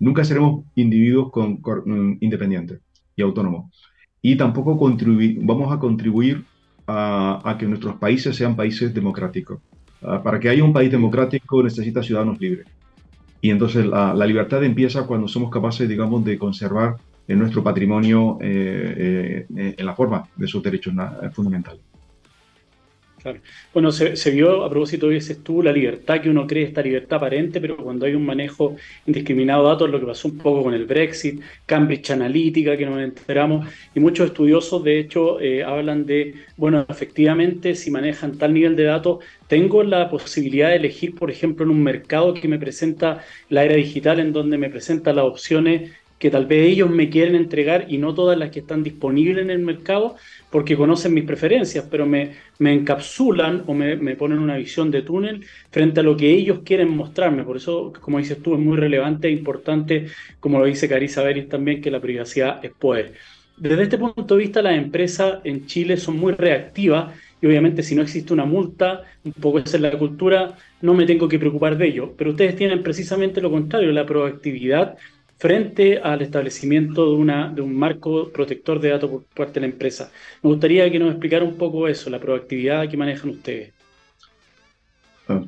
[0.00, 2.80] nunca seremos individuos con, mm, independientes
[3.16, 3.72] y autónomos.
[4.20, 6.44] Y tampoco vamos a contribuir
[6.86, 9.58] a, que nuestros países sean países democráticos.
[10.02, 12.66] Ah, para que haya un país democrático necesita ciudadanos libres.
[13.40, 16.96] Y entonces la, libertad empieza cuando somos capaces, digamos, de conservar
[17.28, 20.94] en nuestro patrimonio eh, eh, en la forma de sus derechos
[21.32, 21.80] fundamentales.
[23.72, 27.60] Bueno, se, vio, a propósito, dices tú, la libertad que uno cree, esta libertad aparente,
[27.60, 28.76] pero cuando hay un manejo
[29.06, 33.00] indiscriminado de datos, lo que pasó un poco con el Brexit, Cambridge Analytica, que nos
[33.00, 38.76] enteramos, y muchos estudiosos, de hecho, eh, hablan de, bueno, efectivamente, si manejan tal nivel
[38.76, 43.24] de datos, tengo la posibilidad de elegir, por ejemplo, en un mercado que me presenta
[43.48, 47.34] la era digital, en donde me presenta las opciones que tal vez ellos me quieren
[47.34, 50.16] entregar y no todas las que están disponibles en el mercado
[50.50, 55.02] porque conocen mis preferencias, pero me, me encapsulan o me, me, ponen una visión de
[55.02, 57.44] túnel frente a lo que ellos quieren mostrarme.
[57.44, 60.06] Por eso, como dices tú, es muy relevante e importante,
[60.40, 63.14] como lo dice Carissa Beris también, que la privacidad es poder.
[63.58, 67.94] Desde este punto de vista, las empresas en Chile son muy reactivas y obviamente si
[67.94, 71.76] no existe una multa, un poco esa es la cultura, no me tengo que preocupar
[71.76, 72.14] de ello.
[72.16, 74.96] Pero ustedes tienen precisamente lo contrario, la proactividad
[75.38, 79.72] frente al establecimiento de, una, de un marco protector de datos por parte de la
[79.72, 80.10] empresa.
[80.42, 83.72] Me gustaría que nos explicara un poco eso, la proactividad que manejan ustedes.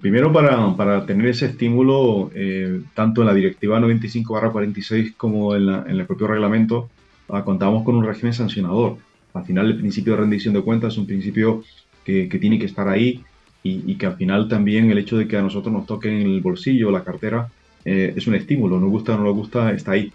[0.00, 6.00] Primero, para, para tener ese estímulo, eh, tanto en la Directiva 95-46 como en, en,
[6.00, 6.90] el propio reglamento,
[7.28, 8.96] ah, contamos con un régimen sancionador.
[9.34, 11.62] Al final, el principio de rendición de cuentas es un principio
[12.04, 13.22] que, que tiene que estar ahí
[13.62, 16.40] y, y, que al final también el hecho de que a nosotros nos toquen el
[16.40, 17.48] bolsillo, la cartera,
[17.84, 20.12] eh, es un estímulo, nos gusta o no nos gusta, está ahí.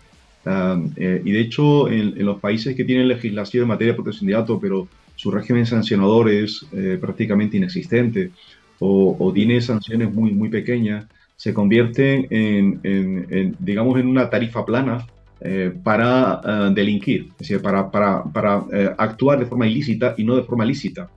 [0.98, 4.34] Eh, y de hecho, en, los países que tienen legislación en materia de protección de
[4.34, 8.32] datos, pero su régimen sancionador es eh, prácticamente inexistente
[8.80, 11.06] o, tiene sanciones muy, muy pequeñas,
[11.38, 15.06] se convierte en, digamos, en una tarifa plana
[15.84, 18.66] para delinquir, es decir, para, para, para
[18.98, 21.10] actuar de forma ilícita y no de forma lícita.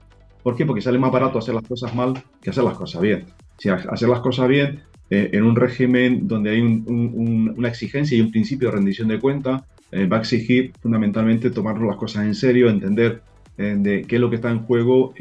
[0.43, 0.65] ¿Por qué?
[0.65, 3.25] Porque sale más barato hacer las cosas mal que hacer las cosas bien.
[3.57, 4.79] Si hacer las cosas bien
[5.09, 9.65] eh, en un régimen donde hay una exigencia y un principio de rendición de cuenta,
[9.91, 13.21] eh, va a exigir fundamentalmente tomar las cosas en serio, entender
[13.57, 15.13] eh, de qué es lo que está en juego,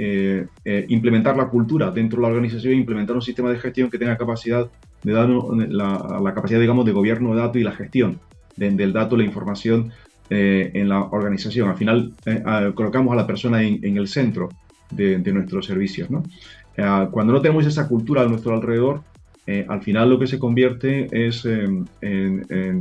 [0.89, 4.69] implementar la cultura dentro de la organización, implementar un sistema de gestión que tenga capacidad
[5.05, 8.19] de dar la, la capacidad, digamos, de gobierno de datos y la gestión
[8.57, 9.93] del dato, la información
[10.29, 11.69] en la organización.
[11.69, 12.13] Al final,
[12.75, 14.49] colocamos a la persona en, el centro
[14.91, 16.11] de, de nuestros servicios.
[16.11, 16.25] ¿no?
[17.13, 19.03] cuando no tenemos esa cultura a nuestro alrededor,
[19.47, 21.89] eh, al final lo que se convierte es en,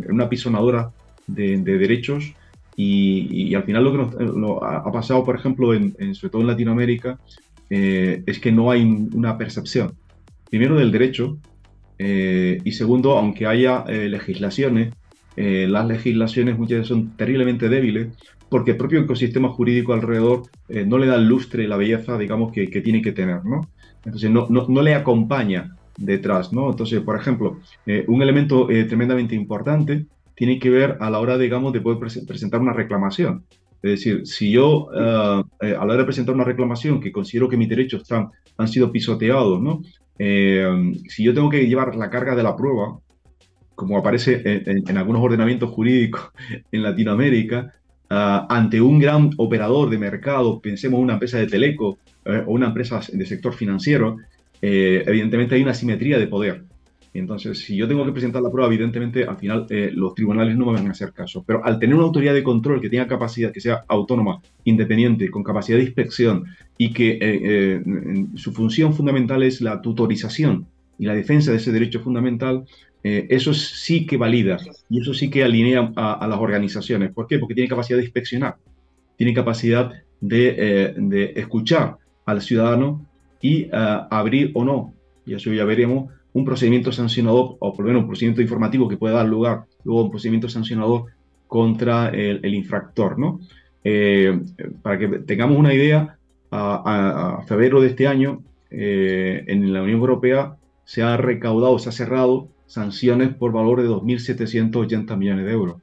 [0.10, 0.90] una pisonadora
[1.28, 2.34] de, derechos
[2.76, 7.20] y, al final lo que nos, ha pasado, por ejemplo, en, sobre todo en Latinoamérica,
[7.70, 9.94] eh, es que no hay una percepción,
[10.50, 11.38] primero del derecho
[11.98, 14.94] eh, y segundo, aunque haya legislaciones,
[15.38, 18.08] las legislaciones muchas veces son terriblemente débiles
[18.50, 22.68] porque el propio ecosistema jurídico alrededor no le da el lustre, la belleza, digamos, que,
[22.68, 23.68] tiene que tener, ¿no?
[24.06, 26.70] Entonces no le acompaña detrás, ¿no?
[26.70, 30.06] Entonces, por ejemplo, eh, un elemento eh, tremendamente importante
[30.36, 33.46] tiene que ver a la hora, digamos, de poder presentar una reclamación.
[33.82, 37.58] Es decir, si yo eh, a la hora de presentar una reclamación que considero que
[37.58, 39.82] mis derechos están, han sido pisoteados, ¿no?
[40.18, 43.00] si yo tengo que llevar la carga de la prueba,
[43.76, 46.30] como aparece en, algunos ordenamientos jurídicos
[46.72, 47.74] en Latinoamérica,
[48.08, 53.26] ante un gran operador de mercado, pensemos una empresa de teleco o una empresa de
[53.26, 54.18] sector financiero,
[54.62, 56.64] eh, evidentemente hay una simetría de poder.
[57.14, 60.66] Entonces, si yo tengo que presentar la prueba, evidentemente al final eh, los tribunales no
[60.66, 61.44] me van a hacer caso.
[61.48, 65.42] Pero al tener una autoridad de control que tenga capacidad, que sea autónoma, independiente, con
[65.42, 66.46] capacidad de inspección
[66.78, 67.82] y que eh,
[68.36, 70.68] su función fundamental es la tutorización
[71.00, 72.66] y la defensa de ese derecho fundamental,
[73.04, 74.58] eso sí que valida
[74.90, 77.12] y eso sí que alinea a, las organizaciones.
[77.12, 77.38] ¿Por qué?
[77.38, 78.56] Porque tiene capacidad de inspeccionar,
[79.16, 79.92] tiene capacidad
[80.22, 83.06] de, de escuchar al ciudadano
[83.42, 84.94] y eh, abrir o no,
[85.26, 88.98] y eso ya veremos, un procedimiento sancionador, o por lo menos un procedimiento informativo que
[88.98, 91.06] pueda dar lugar luego un procedimiento sancionador
[91.48, 93.18] contra el, infractor.
[93.18, 93.40] ¿no?
[93.84, 94.42] Eh,
[94.82, 96.18] para que tengamos una idea,
[96.52, 101.92] a, febrero de este año, eh, en la Unión Europea se ha recaudado, se ha
[101.92, 105.82] cerrado sanciones por valor de 2.780 millones de euros.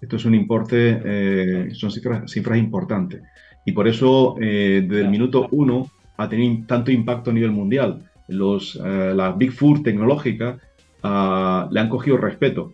[0.00, 3.22] Esto es un importe, son cifras, cifras importantes.
[3.66, 5.90] Y por eso, desde el minuto uno,
[6.22, 8.02] a tener tanto impacto a nivel mundial.
[8.28, 10.60] Los, eh, las Big Four tecnológicas
[11.02, 12.72] ah, le han cogido respeto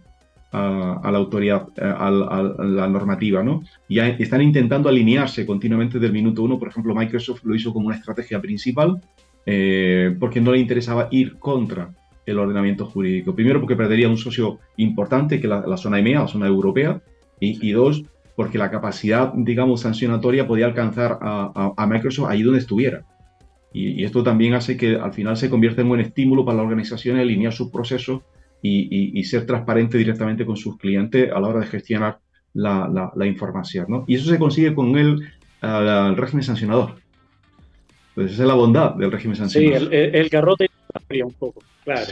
[0.53, 3.63] a, la autoridad, eh, a, la normativa, ¿no?
[3.89, 6.59] Y están intentando alinearse continuamente del minuto uno.
[6.59, 9.01] Por ejemplo, Microsoft lo hizo como una estrategia principal
[9.45, 11.91] eh, porque no le interesaba ir contra
[12.25, 13.35] el ordenamiento jurídico.
[13.35, 17.01] Primero, porque perdería un socio importante, que la, la zona EMEA, la zona europea,
[17.39, 18.03] y, dos,
[18.35, 23.05] porque la capacidad, digamos, sancionatoria podía alcanzar a, Microsoft ahí donde estuviera.
[23.72, 27.18] Y, esto también hace que al final se convierta en un estímulo para la organización
[27.18, 28.22] alinear sus procesos
[28.62, 32.18] y, ser transparente directamente con sus clientes a la hora de gestionar
[32.55, 33.87] la, información.
[33.88, 34.05] ¿no?
[34.07, 35.29] Y eso se consigue con el,
[35.62, 36.94] el régimen sancionador.
[38.11, 39.90] Entonces, esa es la bondad del régimen sancionador.
[39.90, 40.70] Sí, el, el garrote
[41.25, 42.07] un poco, claro.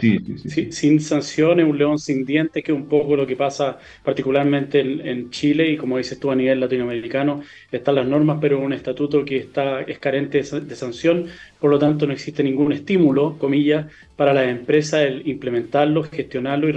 [0.70, 5.30] sin sanciones, un león sin dientes, que es un poco lo que pasa particularmente en,
[5.30, 9.36] Chile y como dices tú a nivel latinoamericano, están las normas, pero un estatuto que
[9.36, 11.26] está, es carente de, sanción,
[11.60, 16.74] por lo tanto no existe ningún estímulo, comillas, para las empresas el implementarlo, gestionarlo y,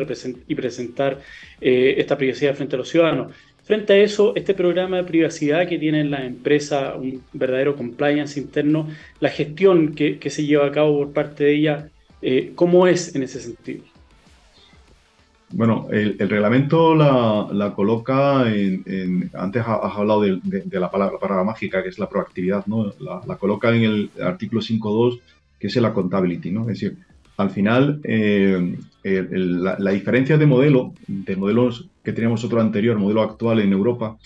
[0.47, 1.19] y presentar
[1.61, 3.33] eh, esta privacidad frente a los ciudadanos.
[3.67, 8.87] Frente a eso, este programa de privacidad que tiene la empresa, un verdadero compliance interno,
[9.19, 11.89] la gestión que, que, se lleva a cabo por parte de ella,
[12.21, 13.83] eh, ¿Cómo es en ese sentido?
[15.51, 20.39] Bueno, el, reglamento la, coloca en, antes has hablado de,
[20.71, 22.91] la, palabra, mágica, que es la proactividad, ¿no?
[22.99, 25.21] La, coloca en el artículo 5.2,
[25.57, 26.61] que es la accountability, ¿no?
[26.61, 26.97] Es decir,
[27.37, 33.61] al final, eh, la, diferencia de modelo, de modelos que teníamos otro anterior, modelo actual
[33.61, 34.17] en Europa,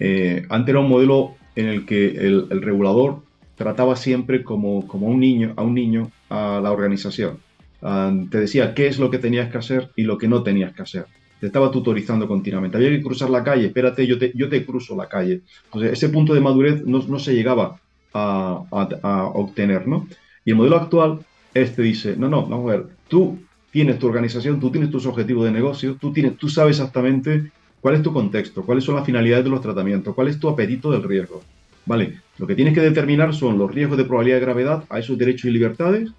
[0.00, 3.22] eh, antes era un modelo en el que el, el regulador
[3.54, 7.38] trataba siempre como, como un niño, a un niño a la organización.
[7.82, 10.74] Ah, te decía qué es lo que tenías que hacer y lo que no tenías
[10.74, 11.06] que hacer.
[11.40, 12.76] Te estaba tutorizando continuamente.
[12.76, 15.42] Había que cruzar la calle, espérate, yo te, yo te cruzo la calle.
[15.66, 17.78] Entonces, ese punto de madurez no, no se llegaba
[18.14, 20.08] a, obtener, ¿no?
[20.44, 21.20] Y el modelo actual,
[21.54, 23.38] este dice, no, no, vamos a ver, tú
[23.70, 27.96] tienes tu organización, tú tienes tus objetivos de negocio, tú, tienes, tú sabes exactamente cuál
[27.96, 31.02] es tu contexto, cuáles son las finalidades de los tratamientos, cuál es tu apetito del
[31.02, 31.42] riesgo.
[31.86, 32.20] ¿Vale?
[32.38, 35.46] Lo que tienes que determinar son los riesgos de probabilidad de gravedad a esos derechos
[35.46, 36.10] y libertades.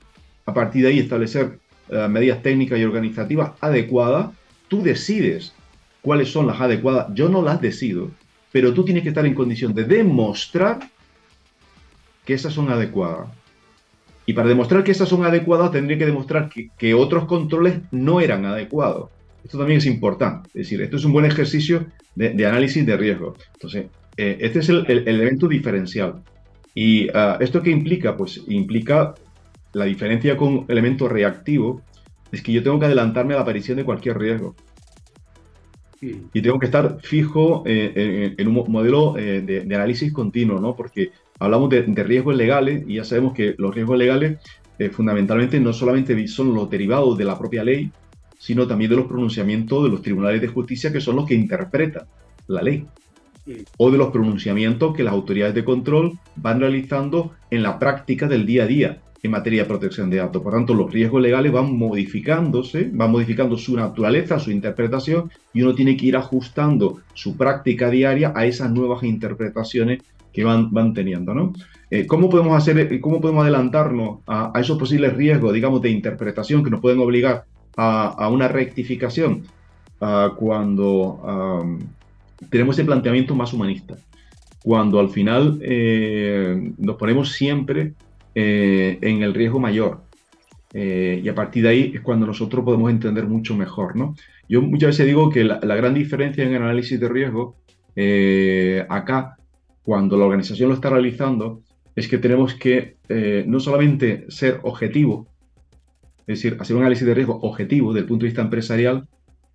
[0.45, 4.31] A partir de ahí establecer eh, medidas técnicas y organizativas adecuadas.
[4.67, 5.53] Tú decides
[6.01, 7.07] cuáles son las adecuadas.
[7.13, 8.11] Yo no las decido,
[8.51, 10.79] pero tú tienes que estar en condición de demostrar
[12.25, 13.29] que esas son adecuadas.
[14.25, 18.43] Y para demostrar que esas son adecuadas, tendría que demostrar que, otros controles no eran
[18.45, 19.09] adecuados.
[19.45, 20.49] Esto también es importante.
[20.49, 23.35] Es decir, esto es un buen ejercicio de, de análisis de riesgo.
[23.53, 23.85] Entonces,
[24.17, 26.23] eh, este es el, elemento diferencial.
[26.73, 28.17] ¿Y ah, esto qué implica?
[28.17, 29.13] Pues implica
[29.73, 31.83] la diferencia con elemento reactivo,
[32.31, 34.55] es que yo tengo que adelantarme a la aparición de cualquier riesgo.
[36.01, 40.75] Y tengo que estar fijo eh, en, un modelo eh, de, análisis continuo, ¿no?
[40.75, 44.39] Porque hablamos de, riesgos legales y ya sabemos que los riesgos legales
[44.91, 47.91] fundamentalmente no solamente son los derivados de la propia ley,
[48.37, 52.05] sino también de los pronunciamientos de los tribunales de justicia que son los que interpretan
[52.45, 52.85] la ley
[53.77, 58.45] o de los pronunciamientos que las autoridades de control van realizando en la práctica del
[58.45, 60.41] día a día en materia de protección de datos.
[60.41, 65.73] Por tanto, los riesgos legales van modificándose, van modificando su naturaleza, su interpretación, y uno
[65.73, 71.53] tiene que ir ajustando su práctica diaria a esas nuevas interpretaciones que van, van teniendo.
[71.89, 76.69] Eh, ¿Cómo podemos hacer, cómo podemos adelantarnos a, esos posibles riesgos, digamos, de interpretación que
[76.69, 79.43] nos pueden obligar a, una rectificación?
[79.99, 81.79] Ah, cuando
[82.49, 83.95] tenemos ese planteamiento más humanista,
[84.63, 87.93] cuando al final eh, nos ponemos siempre
[88.35, 90.01] eh, en el riesgo mayor.
[90.73, 93.95] Eh, y a partir de ahí es cuando nosotros podemos entender mucho mejor.
[93.95, 94.15] ¿no?
[94.49, 97.55] Yo muchas veces digo que la, gran diferencia en el análisis de riesgo,
[98.89, 99.37] acá,
[99.81, 101.61] cuando la organización lo está realizando,
[101.95, 102.97] es que tenemos que
[103.47, 105.27] no solamente ser objetivo,
[106.27, 109.07] es decir, hacer un análisis de riesgo objetivo desde el punto de vista empresarial,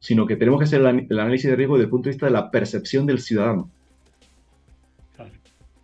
[0.03, 2.33] sino que tenemos que hacer el, análisis de riesgo desde el punto de vista de
[2.33, 3.71] la percepción del ciudadano.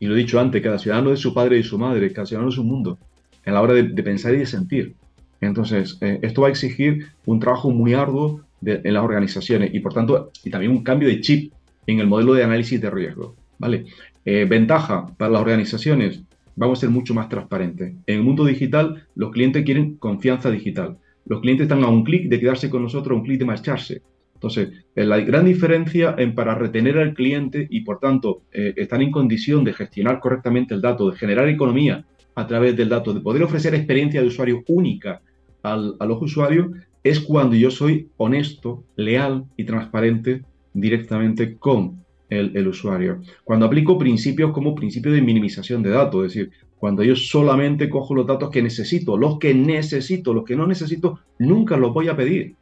[0.01, 2.51] Y lo he dicho antes, cada ciudadano es su padre y su madre, cada ciudadano
[2.51, 2.99] es un mundo,
[3.45, 4.97] en la hora de, pensar y de sentir.
[5.41, 9.95] Entonces, eh, esto va a exigir un trabajo muy arduo en las organizaciones y, por
[9.95, 11.53] tanto, y también un cambio de chip
[11.87, 13.37] en el modelo de análisis de riesgo.
[13.59, 13.87] ¿vale?
[14.25, 16.23] Eh, ventaja para las organizaciones,
[16.57, 17.95] vamos a ser mucho más transparentes.
[18.05, 20.97] En el mundo digital, los clientes quieren confianza digital.
[21.29, 24.03] Los clientes están a un clic de quedarse con nosotros, a un clic de marcharse.
[24.35, 29.03] Entonces, eh, la gran diferencia en para retener al cliente y, por tanto, eh, estar
[29.03, 33.21] en condición de gestionar correctamente el dato, de generar economía a través del dato, de
[33.21, 35.23] poder ofrecer experiencia de usuario única
[35.63, 36.69] al, a los usuarios,
[37.03, 43.21] es cuando yo soy honesto, leal y transparente directamente con el, usuario.
[43.45, 48.15] Cuando aplico principios como principio de minimización de datos, es decir, cuando yo solamente cojo
[48.15, 52.17] los datos que necesito, los que necesito, los que no necesito, nunca los voy a
[52.17, 52.55] pedir.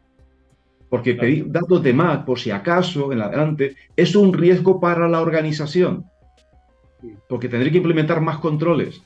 [0.89, 5.21] Porque pedir datos de más, por si acaso, en adelante, es un riesgo para la
[5.21, 6.07] organización.
[7.29, 9.03] Porque tendré que implementar más controles.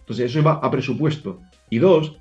[0.00, 1.40] Entonces, eso va a presupuesto.
[1.70, 2.18] Y dos,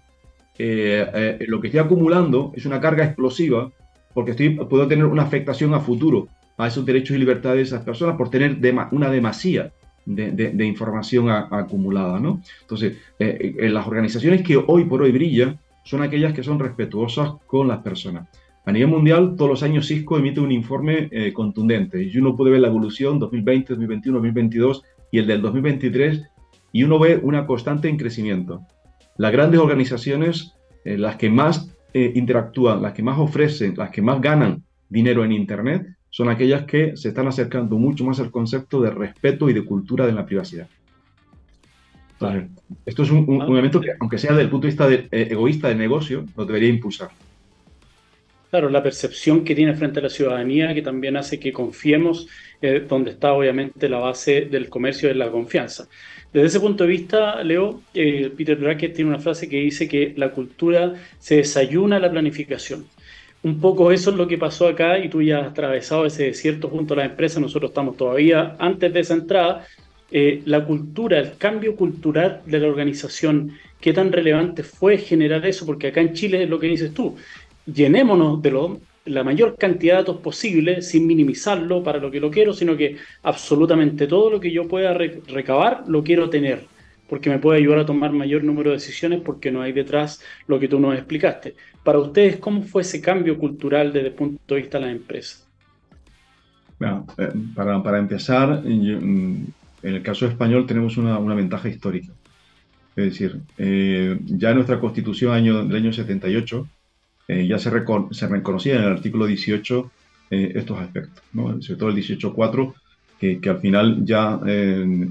[0.57, 3.69] eh, eh, lo que estoy acumulando es una carga explosiva
[4.13, 7.83] porque estoy, puedo tener una afectación a futuro a esos derechos y libertades de esas
[7.83, 8.57] personas por tener
[8.91, 9.73] una demasía
[10.05, 12.19] de, información acumulada.
[12.19, 12.41] ¿no?
[12.61, 17.67] Entonces, eh, las organizaciones que hoy por hoy brillan son aquellas que son respetuosas con
[17.67, 18.27] las personas.
[18.65, 22.61] A nivel mundial, todos los años Cisco emite un informe contundente y uno puede ver
[22.61, 26.23] la evolución 2020, 2021, 2022 y el del 2023
[26.75, 28.61] y uno ve una constante en crecimiento.
[29.17, 34.01] Las grandes organizaciones, eh, las que más eh, interactúan, las que más ofrecen, las que
[34.01, 38.79] más ganan dinero en Internet, son aquellas que se están acercando mucho más al concepto
[38.79, 40.65] de respeto y de cultura de la privacidad.
[42.85, 45.77] esto es un, elemento que, aunque sea desde el punto de vista eh, egoísta del
[45.77, 47.09] negocio, lo debería impulsar.
[48.49, 52.29] Claro, la percepción que tiene frente a la ciudadanía, que también hace que confiemos,
[52.87, 55.89] donde está obviamente la base del comercio de la confianza.
[56.31, 60.13] Desde ese punto de vista, Leo, eh, Peter Drucker tiene una frase que dice que
[60.15, 62.85] la cultura se desayuna a la planificación.
[63.45, 66.67] Un poco eso es lo que pasó acá y tú ya has atravesado ese desierto
[66.67, 69.67] junto a la empresa, nosotros estamos todavía antes de esa entrada.
[70.09, 75.63] Eh, la cultura, el cambio cultural de la organización, ¿qué tan relevante fue generar eso?
[75.63, 77.17] Porque acá en Chile es lo que dices tú,
[77.71, 82.31] llenémonos de lo la mayor cantidad de datos posible sin minimizarlo para lo que lo
[82.31, 86.65] quiero, sino que absolutamente todo lo que yo pueda recabar lo quiero tener,
[87.07, 90.59] porque me puede ayudar a tomar mayor número de decisiones porque no hay detrás lo
[90.59, 91.53] que tú nos explicaste.
[91.85, 95.45] Para ustedes, ¿cómo fue ese cambio cultural desde el punto de vista de la empresa?
[96.79, 102.11] Bueno, eh, para, para, empezar, en el caso español tenemos una, una ventaja histórica.
[102.95, 106.67] Es decir, eh, ya en nuestra constitución año, del año 78
[107.27, 107.69] eh, ya se,
[108.11, 109.91] se, reconocía en el artículo 18
[110.31, 111.61] eh, estos aspectos, ¿no?
[111.61, 112.73] sobre todo el 18.4,
[113.19, 114.39] que, que, al final ya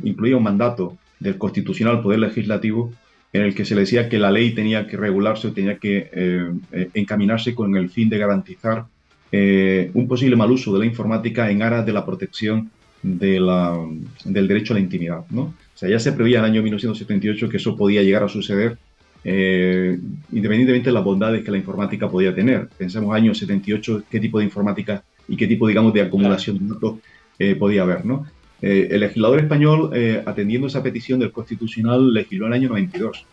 [0.03, 2.93] incluía un mandato del constitucional Poder Legislativo
[3.35, 6.09] en el que se le decía que la ley tenía que regularse tenía que
[6.95, 8.87] encaminarse con el fin de garantizar
[9.33, 12.71] un posible mal uso de la informática en aras de la protección
[13.03, 13.77] de la,
[14.25, 15.25] del derecho a la intimidad.
[15.31, 15.43] ¿no?
[15.43, 18.79] O sea, ya se preveía en el año 1978 que eso podía llegar a suceder
[19.25, 19.99] eh,
[20.33, 22.69] independientemente de las bondades que la informática podía tener.
[22.77, 26.99] Pensemos años 78, qué tipo de informática y qué tipo, digamos, de acumulación de datos
[27.39, 28.27] eh, podía haber, ¿no?
[28.67, 29.91] Eh, el legislador español,
[30.25, 33.27] atendiendo esa petición del Constitucional, legisló en el año 92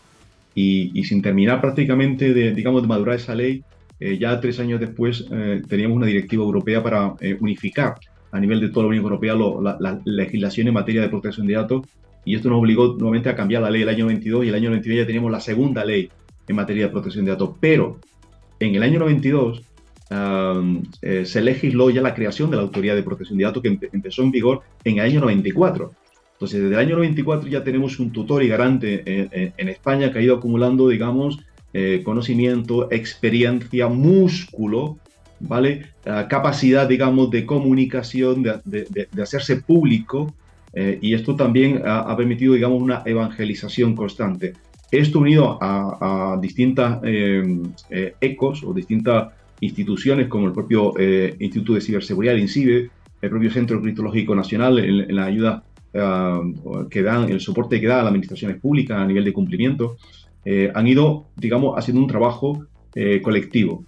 [0.55, 3.63] y, sin terminar prácticamente de, digamos, de madurar esa ley,
[4.19, 5.25] ya tres años después
[5.69, 7.95] teníamos una directiva europea para unificar
[8.31, 11.53] a nivel de toda la Unión Europea la, la legislación en materia de protección de
[11.53, 11.83] datos
[12.23, 14.69] y esto nos obligó nuevamente a cambiar la ley del año 92 y el año
[14.69, 16.09] 92 ya teníamos la segunda ley
[16.47, 17.51] en materia de protección de datos.
[17.59, 17.99] Pero
[18.59, 19.63] en el año 92
[20.12, 24.24] eh, se legisló ya la creación de la Autoridad de Protección de Datos que empezó
[24.24, 25.91] en vigor en el año 94.
[26.34, 29.04] Entonces, desde el año 94 ya tenemos un tutor y garante
[29.58, 31.39] en, España que ha ido acumulando, digamos,
[31.74, 34.97] eh, conocimiento, experiencia, músculo,
[35.39, 35.91] ¿vale?
[36.04, 40.34] capacidad, digamos, de comunicación, de, hacerse público
[40.74, 44.54] eh, y esto también ha, permitido, digamos, una evangelización constante.
[44.91, 47.43] Esto unido a, distintas eh,
[47.89, 49.30] eh, ecos o distintas
[49.62, 50.93] instituciones como el propio
[51.39, 52.89] Instituto de Ciberseguridad, el INCIBE,
[53.21, 55.63] el propio Centro Criptológico Nacional, en, la ayuda
[56.89, 59.97] que dan, el soporte que da a las administraciones públicas a nivel de cumplimiento,
[60.74, 62.65] han ido, digamos, haciendo un trabajo
[63.21, 63.86] colectivo.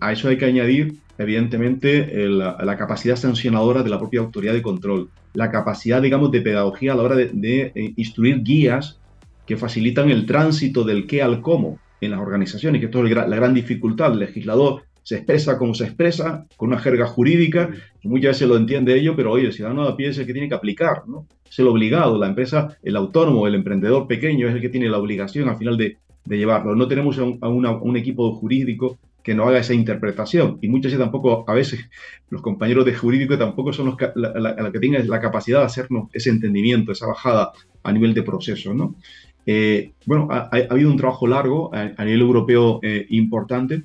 [0.00, 5.10] a eso hay que añadir evidentemente, la, capacidad sancionadora de la propia autoridad de control,
[5.34, 9.00] la capacidad, digamos, de pedagogía a la hora de, eh, instruir guías
[9.44, 13.24] que facilitan el tránsito del qué al cómo en las organizaciones, que esto es la
[13.26, 14.12] gran dificultad.
[14.12, 17.70] El legislador se expresa como se expresa, con una jerga jurídica,
[18.02, 20.48] muchas veces lo entiende ello, pero oye, el ciudadano a pie es el que tiene
[20.48, 21.26] que aplicar, ¿no?
[21.48, 24.98] Es el obligado, la empresa, el autónomo, el emprendedor pequeño es el que tiene la
[24.98, 26.76] obligación al final de, llevarlo.
[26.76, 30.58] No tenemos a un equipo jurídico que no haga esa interpretación.
[30.62, 31.88] Y muchas veces tampoco, a veces,
[32.30, 36.08] los compañeros de jurídico tampoco son los que, la, que tengan la capacidad de hacernos
[36.12, 38.94] ese entendimiento, esa bajada a nivel de proceso, ¿no?
[39.50, 43.82] Eh, bueno, ha, habido un trabajo largo a, nivel europeo eh, importante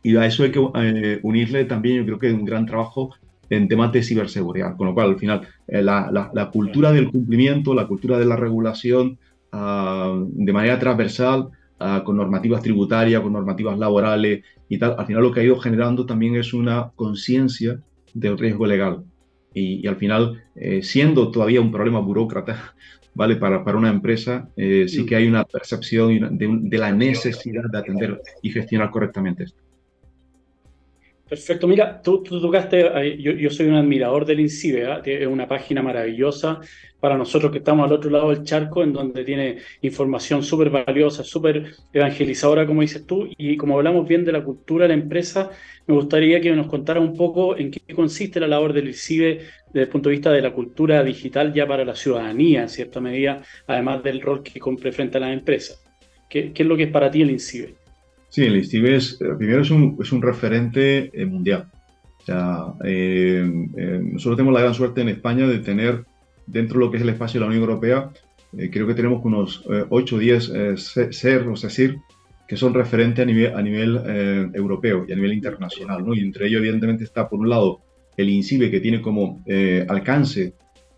[0.00, 3.12] y a eso hay que eh, unirle también, yo creo que un gran trabajo
[3.50, 8.16] en temas de ciberseguridad, con lo cual al final la, cultura del cumplimiento, la cultura
[8.16, 9.18] de la regulación
[9.50, 15.22] ah, de manera transversal, Ah, con normativas tributarias, con normativas laborales y tal, al final
[15.22, 17.78] lo que ha ido generando también es una conciencia
[18.14, 19.04] del riesgo legal.
[19.52, 20.42] y, al final,
[20.82, 22.74] siendo todavía un problema burócrata,
[23.16, 23.36] ¿vale?
[23.36, 28.20] Para, para una empresa, sí que hay una percepción de, de la necesidad de atender
[28.42, 29.66] y gestionar correctamente esto.
[31.28, 35.02] Perfecto, mira, tú, tocaste, yo, soy un admirador del INCIBE, ¿ah?
[35.04, 36.60] es una página maravillosa
[37.00, 41.24] para nosotros que estamos al otro lado del charco, en donde tiene información súper valiosa,
[41.24, 45.50] súper evangelizadora, como dices tú, y como hablamos bien de la cultura de la empresa,
[45.88, 49.40] me gustaría que nos contara un poco en qué consiste la labor del INCIBE
[49.76, 52.98] desde el punto de vista de la cultura digital ya para la ciudadanía, en cierta
[52.98, 55.84] medida, además del rol que cumple frente a las empresas.
[56.30, 57.74] ¿Qué, es lo que es para ti el INCIBE?
[58.30, 61.66] Sí, el INCIBE es, eh, primero es un, es un referente eh, mundial.
[62.20, 63.44] O sea, eh,
[64.02, 66.06] nosotros tenemos la gran suerte en España de tener
[66.46, 68.10] dentro de lo que es el espacio de la Unión Europea,
[68.72, 70.52] creo que tenemos unos 8 o 10
[71.10, 71.96] SER o CECIR
[72.48, 76.06] que son referentes a nivel, a nivel europeo y a nivel internacional.
[76.06, 76.14] ¿no?
[76.14, 77.82] Y entre ellos, evidentemente, está por un lado
[78.16, 79.42] el INCIBE, que tiene como
[79.88, 80.54] alcance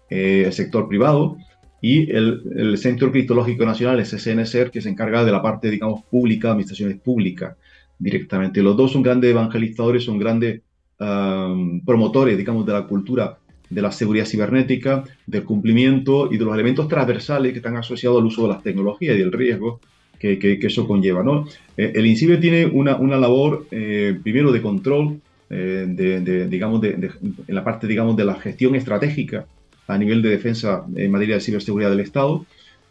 [0.08, 1.36] el sector privado,
[1.80, 6.50] y el, Centro Cristológico Nacional, es SNSER, que se encarga de la parte, digamos, pública,
[6.50, 7.56] administraciones públicas
[7.98, 8.62] directamente.
[8.62, 10.62] Los dos son grandes evangelizadores, son grandes
[10.98, 13.38] promotores, digamos, de la cultura
[13.70, 18.26] de la seguridad cibernética, del cumplimiento y de los elementos transversales que están asociados al
[18.26, 19.80] uso de las tecnologías y del riesgo
[20.18, 21.22] que, eso conlleva.
[21.22, 21.46] ¿no?
[21.76, 25.20] Eh, el INCIBE tiene una, una labor, eh, primero, de control,
[25.50, 29.46] eh, de, digamos, de, en la parte digamos, de la gestión estratégica
[29.86, 32.44] a nivel de defensa en materia de ciberseguridad del Estado,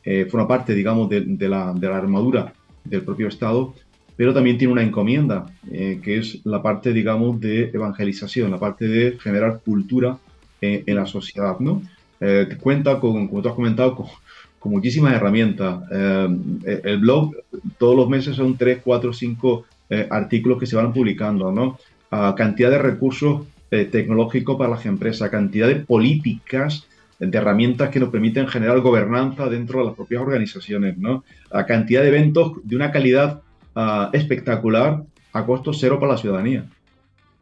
[0.09, 2.53] eh, forma parte, digamos, de, la, armadura
[2.85, 3.73] del propio Estado,
[4.15, 8.87] pero también tiene una encomienda, eh, que es la parte, digamos, de evangelización, la parte
[8.87, 10.17] de generar cultura
[10.61, 11.81] en la sociedad, ¿no?
[12.21, 14.07] Eh, cuenta con, como tú has comentado, con,
[14.63, 15.81] muchísimas herramientas.
[15.89, 17.35] el blog,
[17.77, 19.65] todos los meses son 3, 4, 5
[20.09, 21.79] artículos que se van publicando, ¿no?
[22.09, 26.87] Cantidad de recursos eh, tecnológico para las empresas, cantidad de políticas,
[27.19, 31.25] de herramientas que nos permiten generar gobernanza dentro de las propias organizaciones, ¿no?
[31.51, 33.41] La cantidad de eventos de una calidad
[33.75, 35.03] ah, espectacular
[35.33, 36.65] a costo cero para la ciudadanía.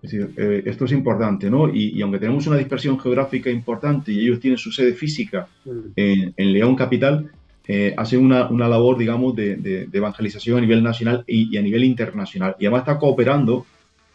[0.01, 1.69] Es decir, eh, esto es importante, ¿no?
[1.71, 5.79] Y, aunque tenemos una dispersión geográfica importante y ellos tienen su sede física mm.
[5.95, 7.29] en, León Capital,
[7.67, 11.83] eh, hacen una, una, labor, digamos, de, evangelización a nivel nacional y, y, a nivel
[11.83, 12.55] internacional.
[12.59, 13.65] Y además está cooperando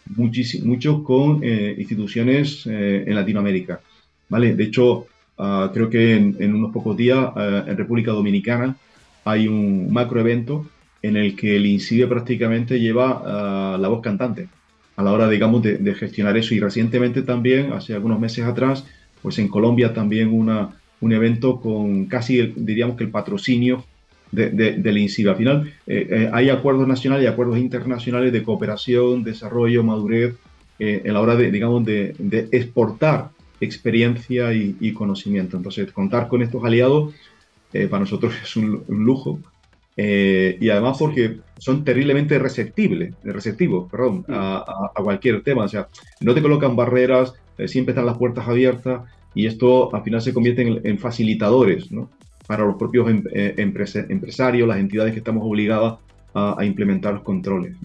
[0.06, 3.80] mucho con eh, instituciones eh, en Latinoamérica.
[4.28, 4.54] ¿vale?
[4.54, 5.06] De hecho,
[5.38, 8.76] ah, creo que en, unos pocos días ah, en República Dominicana
[9.24, 10.66] hay un macroevento
[11.02, 14.48] en el que el INCIBE prácticamente lleva ah, la voz cantante
[14.96, 16.54] a la hora, digamos, de, de, gestionar eso.
[16.54, 18.84] Y recientemente también, hace algunos meses atrás,
[19.22, 20.70] pues en Colombia también una,
[21.00, 23.84] un evento con casi, diríamos que el patrocinio
[24.32, 25.30] de, del INCIBE.
[25.30, 30.36] Al final eh, eh, hay acuerdos nacionales y acuerdos internacionales de cooperación, desarrollo, madurez,
[30.78, 32.14] eh, en la hora de, digamos, de,
[32.52, 35.56] exportar experiencia y, conocimiento.
[35.56, 37.14] Entonces, contar con estos aliados
[37.72, 39.38] para nosotros es un, lujo.
[39.96, 45.64] y además porque son terriblemente receptibles, receptivos perdón, a, cualquier tema.
[45.64, 45.88] O sea,
[46.22, 47.34] no te colocan barreras,
[47.66, 49.02] siempre están las puertas abiertas
[49.34, 52.08] y esto al final se convierte en, en facilitadores, ¿no?
[52.50, 53.54] Para los propios em, eh,
[54.08, 56.00] empresarios, las entidades que estamos obligadas
[56.34, 57.76] a, implementar los controles.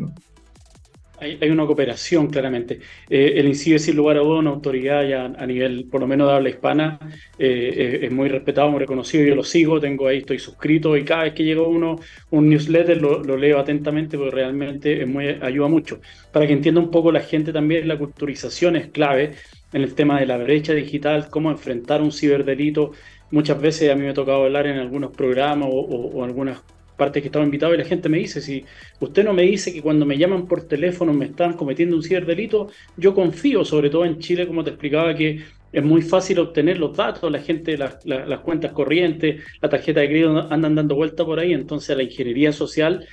[1.19, 2.79] Hay, una cooperación, claramente.
[3.07, 6.27] Eh, el INCIBE, sin lugar a dudas, una autoridad ya a nivel, por lo menos
[6.27, 6.97] de habla hispana,
[7.37, 9.23] eh, es muy respetado, muy reconocido.
[9.23, 11.99] Yo lo sigo, tengo ahí, estoy suscrito y cada vez que llega uno,
[12.31, 15.99] un newsletter, lo, leo atentamente porque realmente es muy, ayuda mucho.
[16.31, 19.35] Para que entienda un poco la gente también, la culturización es clave
[19.73, 22.93] en el tema de la brecha digital, cómo enfrentar un ciberdelito
[23.35, 26.63] muchas veces a mí me ha tocado hablar en algunos programas o, algunas
[26.95, 28.63] partes que estaba invitado y la gente me dice, si
[29.01, 32.69] usted no me dice que cuando me llaman por teléfono me están cometiendo un ciberdelito,
[32.95, 36.95] yo confío, sobre todo en Chile, como te explicaba, que es muy fácil obtener los
[36.95, 41.51] datos, la gente, las cuentas corrientes, la tarjeta de crédito andan dando vuelta por ahí,
[41.51, 43.05] entonces la ingeniería social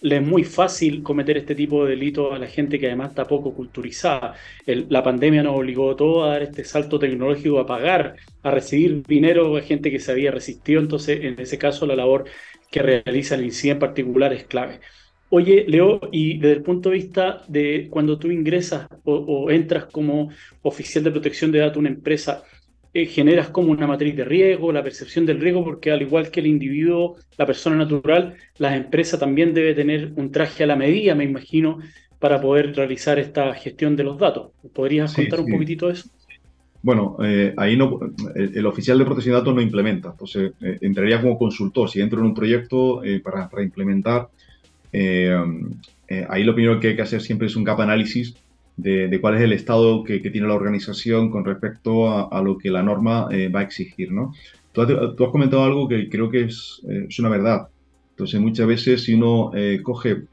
[0.00, 3.26] le es muy fácil cometer este tipo de delitos a la gente que además está
[3.26, 4.34] poco culturizada.
[4.66, 9.02] la pandemia nos obligó a todos a dar este salto tecnológico, a pagar, a recibir
[9.04, 10.80] dinero a gente que se había resistido.
[10.80, 12.24] Entonces, en ese caso, la labor
[12.70, 14.80] que realiza el INCI en particular es clave.
[15.30, 20.30] Oye, Leo, y desde el punto de vista de cuando tú ingresas o entras como
[20.62, 22.44] oficial de protección de datos a una empresa,
[23.02, 26.40] eh, generas como una matriz de riesgo, la percepción del riesgo, porque al igual que
[26.40, 31.14] el individuo, la persona natural, la empresa también debe tener un traje a la medida,
[31.14, 31.78] me imagino,
[32.18, 34.50] para poder realizar esta gestión de los datos.
[34.72, 36.08] ¿Podrías contar un poquitito de eso?
[36.82, 37.98] Bueno, eh, ahí no,
[38.34, 41.88] el, oficial de protección de datos no implementa, entonces eh, entraría como consultor.
[41.90, 44.28] Si entro en un proyecto para, para, implementar,
[44.92, 48.34] ahí lo primero que hay que hacer siempre es un gap análisis
[48.78, 52.82] de, cuál es el estado que, tiene la organización con respecto a, lo que la
[52.82, 54.12] norma eh, va a exigir.
[54.12, 54.32] ¿no?
[54.72, 57.68] Tú, has comentado algo que creo que es, eh, es una verdad.
[58.10, 60.24] Entonces, muchas veces si uno eh, coge,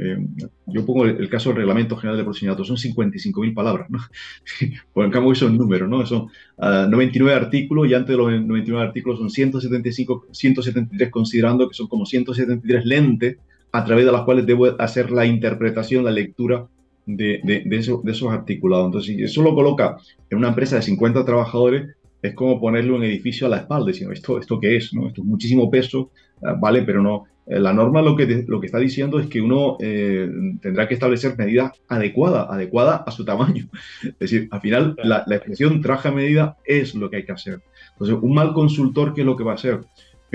[0.66, 4.00] yo pongo el, caso del Reglamento General de Procedimiento, son 55.000 palabras, ¿no?
[4.94, 6.04] Por en cambio, esos números, ¿no?
[6.04, 11.76] Son 99 ah, artículos y antes de los 99 artículos son 175, 173 considerando que
[11.76, 13.38] son como 173 lentes
[13.72, 16.68] a través de las cuales debo hacer la interpretación, la lectura
[17.06, 18.88] de, de, esos articulados.
[18.88, 19.98] Entonces, si eso lo coloca
[20.30, 24.14] en una empresa de 50 trabajadores, es como ponerle un edificio a la espalda, diciendo,
[24.14, 24.94] ¿esto, esto qué es?
[24.94, 25.08] ¿no?
[25.08, 26.10] Esto es muchísimo peso,
[26.44, 27.26] ah, vale, pero no.
[27.48, 30.28] Eh, la norma lo que, lo que está diciendo es que uno eh,
[30.62, 33.68] tendrá que establecer medidas adecuadas, adecuadas a su tamaño.
[34.04, 37.34] Es decir, al final la, la expresión traje a medida es lo que hay que
[37.34, 37.62] hacer.
[37.92, 39.82] Entonces, un mal consultor, ¿qué es lo que va a hacer?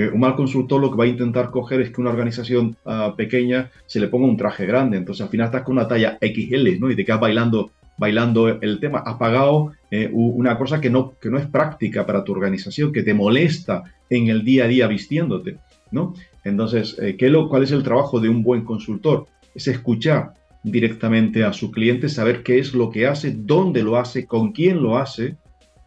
[0.08, 3.70] Un mal consultor lo que va a intentar coger es que una organización ah, pequeña
[3.86, 4.96] se le ponga un traje grande.
[4.96, 6.90] Entonces al final estás con una talla XL, ¿no?
[6.90, 9.00] Y te quedas bailando, bailando el tema.
[9.00, 13.02] Has pagado eh, una cosa que no, que no es práctica para tu organización, que
[13.02, 15.58] te molesta en el día a día vistiéndote,
[15.90, 16.14] ¿no?
[16.44, 19.26] Entonces, eh, ¿qué lo, ¿cuál es el trabajo de un buen consultor?
[19.54, 24.26] Es escuchar directamente a su cliente, saber qué es lo que hace, dónde lo hace,
[24.26, 25.36] con quién lo hace,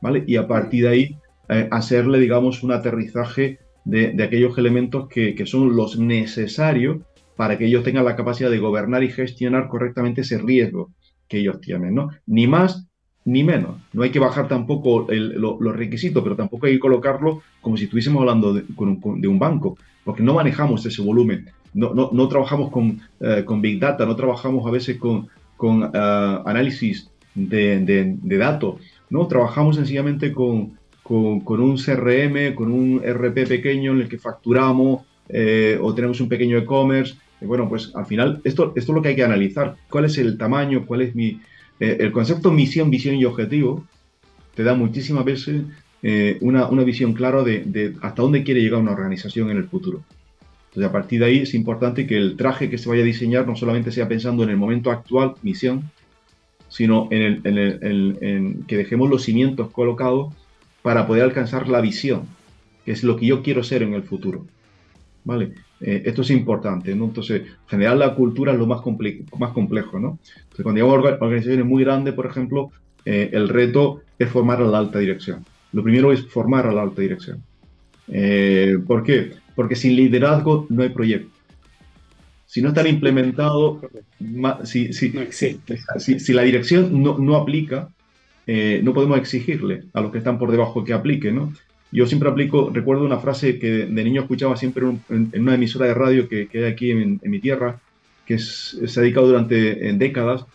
[0.01, 0.23] ¿vale?
[0.27, 1.17] Y a partir de ahí
[1.49, 6.97] eh, hacerle, digamos, un aterrizaje de, aquellos elementos que, son los necesarios
[7.35, 10.91] para que ellos tengan la capacidad de gobernar y gestionar correctamente ese riesgo
[11.27, 12.09] que ellos tienen, ¿no?
[12.25, 12.87] Ni más
[13.25, 13.77] ni menos.
[13.93, 18.19] No hay que bajar tampoco los requisitos, pero tampoco hay que colocarlo como si estuviésemos
[18.21, 21.49] hablando de, un banco, porque no manejamos ese volumen.
[21.73, 25.27] No, no, trabajamos con, eh, con, Big Data, no trabajamos a veces con,
[25.57, 25.89] con eh,
[26.45, 28.75] análisis de, de, datos,
[29.09, 35.01] no trabajamos sencillamente con, con, un CRM, con un RP pequeño en el que facturamos
[35.29, 37.15] eh, o tenemos un pequeño e-commerce.
[37.41, 39.75] Bueno, pues al final esto, esto es lo que hay que analizar.
[39.89, 40.85] ¿Cuál es el tamaño?
[40.85, 41.41] ¿Cuál es mi...
[41.79, 43.85] Eh, el concepto misión, visión y objetivo
[44.55, 45.63] te da muchísimas veces
[46.03, 49.65] eh, una, una, visión clara de, de, hasta dónde quiere llegar una organización en el
[49.65, 50.03] futuro.
[50.69, 53.45] Entonces, a partir de ahí es importante que el traje que se vaya a diseñar
[53.47, 55.91] no solamente sea pensando en el momento actual, misión,
[56.69, 60.33] sino en, el, en, el, en que dejemos los cimientos colocados
[60.83, 62.27] para poder alcanzar la visión,
[62.85, 64.45] que es lo que yo quiero ser en el futuro.
[65.23, 65.53] ¿Vale?
[65.79, 67.05] Eh, esto es importante, ¿no?
[67.05, 68.81] Entonces, generar la cultura es lo más,
[69.39, 70.19] más complejo, ¿no?
[70.35, 72.71] Entonces, cuando llegamos a organizaciones muy grandes, por ejemplo,
[73.05, 75.45] eh, el reto es formar a la alta dirección.
[75.71, 77.41] Lo primero es formar a la alta dirección.
[78.09, 79.31] Eh, ¿Por qué?
[79.55, 81.31] Porque sin liderazgo no hay proyecto.
[82.45, 83.79] Si no están implementados,
[84.63, 87.89] si, si, si, si, la dirección no, no aplica,
[88.47, 91.53] eh, no podemos exigirle a los que están por debajo que aplique, ¿no?
[91.91, 95.93] Yo siempre aplico, recuerdo una frase que de niño escuchaba siempre en, una emisora de
[95.93, 97.79] radio que, que hay aquí en, mi tierra,
[98.25, 100.45] que se ha dedicado durante décadas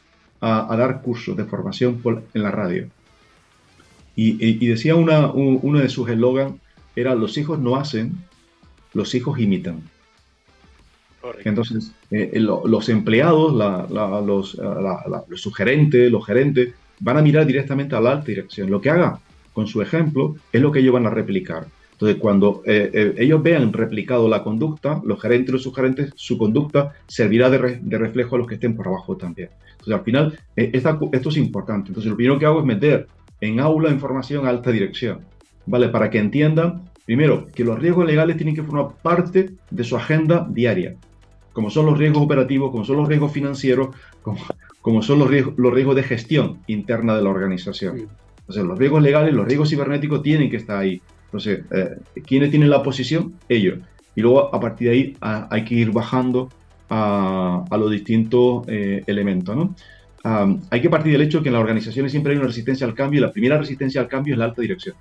[0.41, 2.03] a, dar cursos de formación
[2.35, 2.89] en la radio.
[4.17, 6.57] Y, decía una, uno de sus eslogans,
[6.97, 8.19] era los hijos no hacen,
[8.93, 9.81] los hijos imitan.
[11.45, 14.57] Entonces, eh, los empleados, los,
[15.29, 18.71] los sugerentes, los gerentes, van a mirar directamente a la alta dirección.
[18.71, 19.21] Lo que haga
[19.53, 21.67] con su ejemplo es lo que ellos van a replicar.
[21.99, 26.39] Entonces, cuando eh, eh, ellos vean replicado la conducta, los gerentes y los subgerentes, su
[26.39, 27.59] conducta servirá de,
[27.99, 29.49] reflejo a los que estén por abajo también.
[29.73, 31.89] Entonces, al final, eh, esto es importante.
[31.89, 33.09] Entonces, lo primero que hago es meter
[33.41, 35.23] en aula información a alta dirección,
[35.67, 35.89] ¿vale?
[35.89, 40.47] Para que entiendan, primero, que los riesgos legales tienen que formar parte de su agenda
[40.49, 40.95] diaria,
[41.53, 43.89] como son los riesgos operativos, como son los riesgos financieros,
[44.23, 44.39] como,
[44.83, 48.09] como son los riesgos, los riesgos de gestión interna de la organización.
[48.41, 51.03] Entonces, los riesgos legales, los riesgos cibernéticos tienen que estar ahí.
[51.27, 53.35] Entonces, eh, ¿quiénes tienen la posición?
[53.49, 53.79] Ellos.
[54.15, 56.49] Y luego, a partir de ahí, hay que ir bajando
[56.89, 59.55] a, los distintos eh, elementos.
[59.55, 59.75] ¿no?
[60.25, 63.19] hay que partir del hecho que en las organizaciones siempre hay una resistencia al cambio
[63.19, 64.97] y la primera resistencia al cambio es la alta dirección.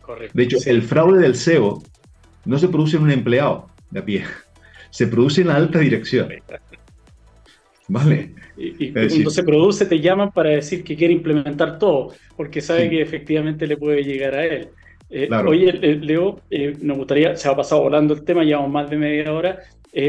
[0.00, 0.32] Correcto.
[0.36, 1.82] De hecho, el fraude del SEO
[2.44, 4.24] no se produce en un empleado de a pie,
[4.90, 6.28] se produce en la alta dirección.
[7.88, 8.34] ¿Vale?
[8.56, 13.02] Y, cuando se produce te llaman para decir que quiere implementar todo, porque sabe que
[13.02, 14.68] efectivamente le puede llegar a él.
[15.10, 18.88] Eh, oye, eh, Leo, eh, nos gustaría, se ha pasado volando el tema, llevamos más
[18.88, 19.58] de media hora,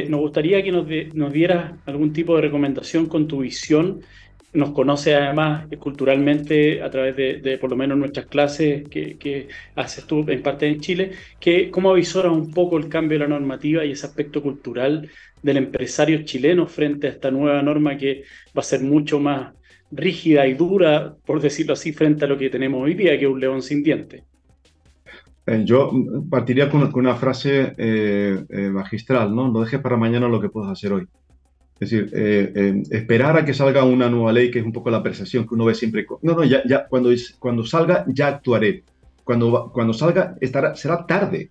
[0.08, 4.00] nos gustaría que nos, nos dieras algún tipo de recomendación con tu visión
[4.54, 10.06] nos conoce además culturalmente a través de, por lo menos nuestras clases que, que, haces
[10.06, 13.84] tú en parte en Chile, que cómo avisoras un poco el cambio de la normativa
[13.84, 15.10] y ese aspecto cultural
[15.42, 18.24] del empresario chileno frente a esta nueva norma que
[18.56, 19.54] va a ser mucho más
[19.92, 23.32] rígida y dura, por decirlo así, frente a lo que tenemos hoy día, que es
[23.32, 24.24] un león sin dientes.
[25.46, 25.92] Eh, yo
[26.30, 29.52] partiría con, una frase eh, eh, magistral, ¿no?
[29.52, 31.08] No dejes para mañana lo que puedes hacer hoy.
[31.80, 34.90] Es decir, eh, eh, esperar a que salga una nueva ley, que es un poco
[34.90, 36.06] la percepción que uno ve siempre.
[36.22, 37.10] No, no, ya, ya cuando,
[37.40, 38.84] cuando salga ya actuaré.
[39.24, 41.50] Cuando, cuando salga estará, será tarde.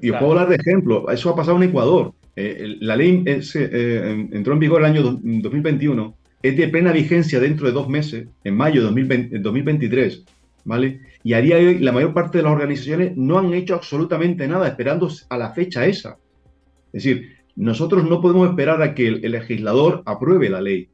[0.00, 1.10] Y os puedo hablar de ejemplo.
[1.10, 2.12] Eso ha pasado en Ecuador.
[2.36, 6.16] Eh, la ley entró en vigor el año 2021.
[6.42, 10.24] Es de plena vigencia dentro de dos meses, en mayo de 2023.
[10.64, 11.00] ¿Vale?
[11.22, 14.46] Y a día de hoy la mayor parte de las organizaciones no han hecho absolutamente
[14.46, 16.18] nada esperando a la fecha esa.
[16.92, 20.88] Es decir, nosotros no podemos esperar a que el, legislador apruebe la ley.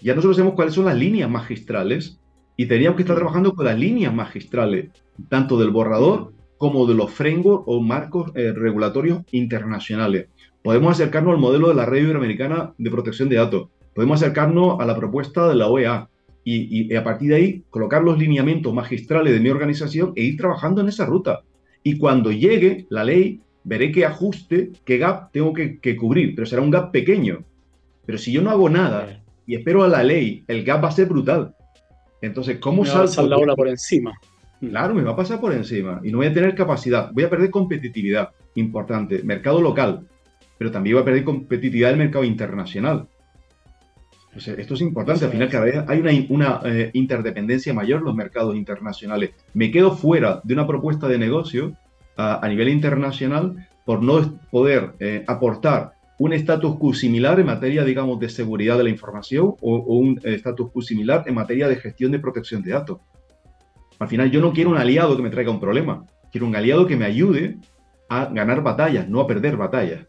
[0.00, 2.18] Ya nosotros sabemos cuáles son las líneas magistrales
[2.56, 4.90] y teníamos que estar trabajando con las líneas magistrales,
[5.28, 10.26] tanto del borrador como de los frameworks o marcos eh, regulatorios internacionales.
[10.64, 13.68] Podemos acercarnos al modelo de la Red Iberoamericana de Protección de Datos.
[13.94, 16.08] Podemos acercarnos a la propuesta de la OEA
[16.42, 20.36] y, y, a partir de ahí colocar los lineamientos magistrales de mi organización e ir
[20.38, 21.42] trabajando en esa ruta.
[21.84, 26.62] Y cuando llegue la ley, veré qué ajuste, qué gap tengo que, cubrir, pero será
[26.62, 27.44] un gap pequeño.
[28.06, 30.92] Pero si yo no hago nada y espero a la ley, el gap va a
[30.92, 31.54] ser brutal.
[32.22, 33.26] Entonces, ¿cómo me salto?
[33.26, 34.14] la ola por encima.
[34.60, 34.68] Mm.
[34.68, 37.12] Claro, me va a pasar por encima y no voy a tener capacidad.
[37.12, 40.08] Voy a perder competitividad, importante, mercado local,
[40.56, 43.06] pero también voy a perder competitividad del mercado internacional.
[44.34, 48.14] esto es importante, al final cada vez hay una, una eh, interdependencia mayor en los
[48.14, 49.32] mercados internacionales.
[49.52, 51.76] Me quedo fuera de una propuesta de negocio
[52.18, 58.18] a, nivel internacional por no poder eh, aportar un status quo similar en materia, digamos,
[58.18, 62.18] de seguridad de la información o, un status quo similar en materia de gestión de
[62.18, 62.98] protección de datos.
[64.00, 66.86] Al final, yo no quiero un aliado que me traiga un problema, quiero un aliado
[66.86, 67.56] que me ayude
[68.08, 70.06] a ganar batallas, no a perder batallas.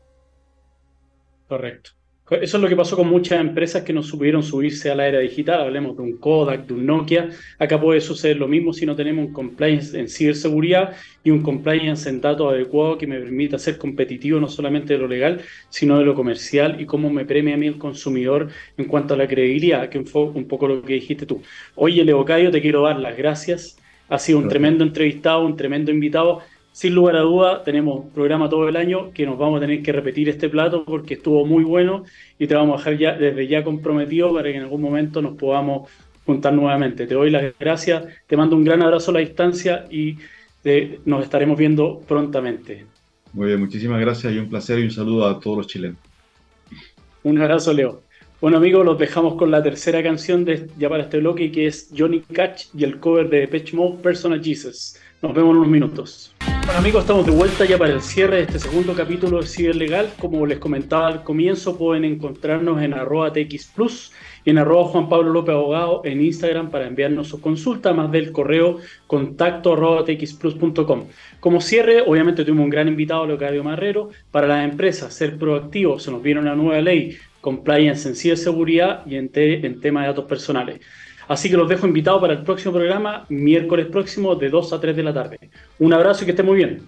[1.47, 1.91] Correcto.
[2.31, 5.19] Eso es lo que pasó con muchas empresas que no supieron subirse a la era
[5.19, 5.61] digital.
[5.61, 7.29] Hablemos de un Kodak, de un Nokia.
[7.57, 12.07] Acá puede suceder lo mismo si no tenemos un compliance en ciberseguridad y un compliance
[12.07, 16.05] en datos adecuado que me permita ser competitivo no solamente de lo legal, sino de
[16.05, 19.89] lo comercial y cómo me premia a mí el consumidor en cuanto a la credibilidad,
[19.89, 21.41] que fue un poco lo que dijiste tú.
[21.75, 23.77] Oye, Leocayo, te quiero dar las gracias.
[24.07, 28.67] Ha sido un tremendo entrevistado, un tremendo invitado sin lugar a duda, tenemos programa todo
[28.69, 32.03] el año que nos vamos a tener que repetir este plato porque estuvo muy bueno
[32.37, 35.35] y te vamos a dejar ya, desde ya comprometido para que en algún momento nos
[35.35, 35.89] podamos
[36.25, 37.07] juntar nuevamente.
[37.07, 40.17] Te doy las gracias, te mando un gran abrazo a la distancia y
[41.05, 42.85] nos estaremos viendo prontamente.
[43.33, 45.97] Muy bien, muchísimas gracias y un placer y un saludo a todos los chilenos.
[47.23, 48.01] Un abrazo, Leo.
[48.41, 51.89] Bueno amigos, los dejamos con la tercera canción de, ya para este bloque que es
[51.95, 54.95] Johnny Cash y el cover de Depeche Mode, Personal Jesus.
[55.21, 56.33] Nos vemos en unos minutos.
[56.77, 60.13] Amigos, estamos de vuelta ya para el cierre de este segundo capítulo de Ciberlegal.
[60.19, 64.13] Como les comentaba al comienzo, pueden encontrarnos en arroba TX Plus
[64.45, 68.31] y en arroba Juan Pablo López Abogado en Instagram para enviarnos su consulta, más del
[68.31, 71.07] correo contacto arroba txplus.com.
[71.39, 74.09] Como cierre, obviamente tuvimos un gran invitado, Leocadio Marrero.
[74.31, 79.15] Para las empresas, ser proactivos, se nos viene una nueva ley, compliance en ciberseguridad y
[79.15, 80.79] en, en tema de datos personales.
[81.29, 84.95] Así que los dejo invitados para el próximo programa, miércoles próximo de 2 a 3
[84.95, 85.39] de la tarde.
[85.77, 86.81] Un abrazo y que esté muy bien.